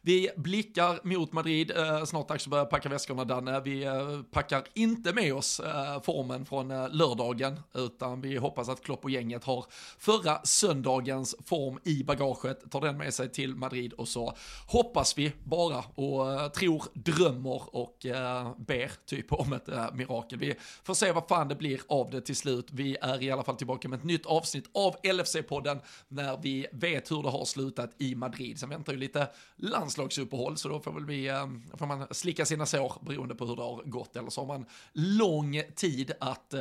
[0.00, 1.72] vi blickar mot Madrid,
[2.06, 3.60] snart dags att börja packa väskorna Danne.
[3.60, 3.86] Vi
[4.30, 5.60] packar inte med oss
[6.02, 9.66] formen från lördagen utan utan vi hoppas att Klopp och gänget har
[9.98, 14.36] förra söndagens form i bagaget, tar den med sig till Madrid och så
[14.66, 20.38] hoppas vi bara och eh, tror, drömmer och eh, ber typ om ett eh, mirakel.
[20.38, 20.54] Vi
[20.84, 22.66] får se vad fan det blir av det till slut.
[22.72, 27.10] Vi är i alla fall tillbaka med ett nytt avsnitt av LFC-podden när vi vet
[27.10, 28.58] hur det har slutat i Madrid.
[28.58, 31.30] Sen väntar ju lite landslagsuppehåll så då får väl vi,
[31.78, 34.66] får man slicka sina sår beroende på hur det har gått eller så har man
[34.92, 36.54] lång tid att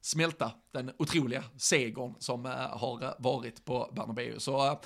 [0.00, 4.38] smälta den otroliga segern som eh, har eh, varit på Bernabéu.
[4.38, 4.78] Så eh,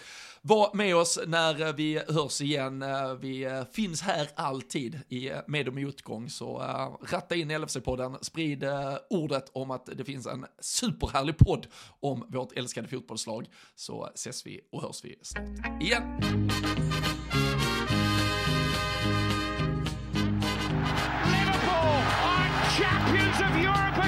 [0.42, 2.84] var med oss när vi hörs igen.
[3.20, 6.58] Vi finns här alltid i med och motgång, så
[7.10, 8.64] ratta in LFC-podden, sprid
[9.10, 11.66] ordet om att det finns en superhärlig podd
[12.00, 16.20] om vårt älskade fotbollslag, så ses vi och hörs vi snart igen.
[21.32, 24.01] Liverpool are champions of Europe!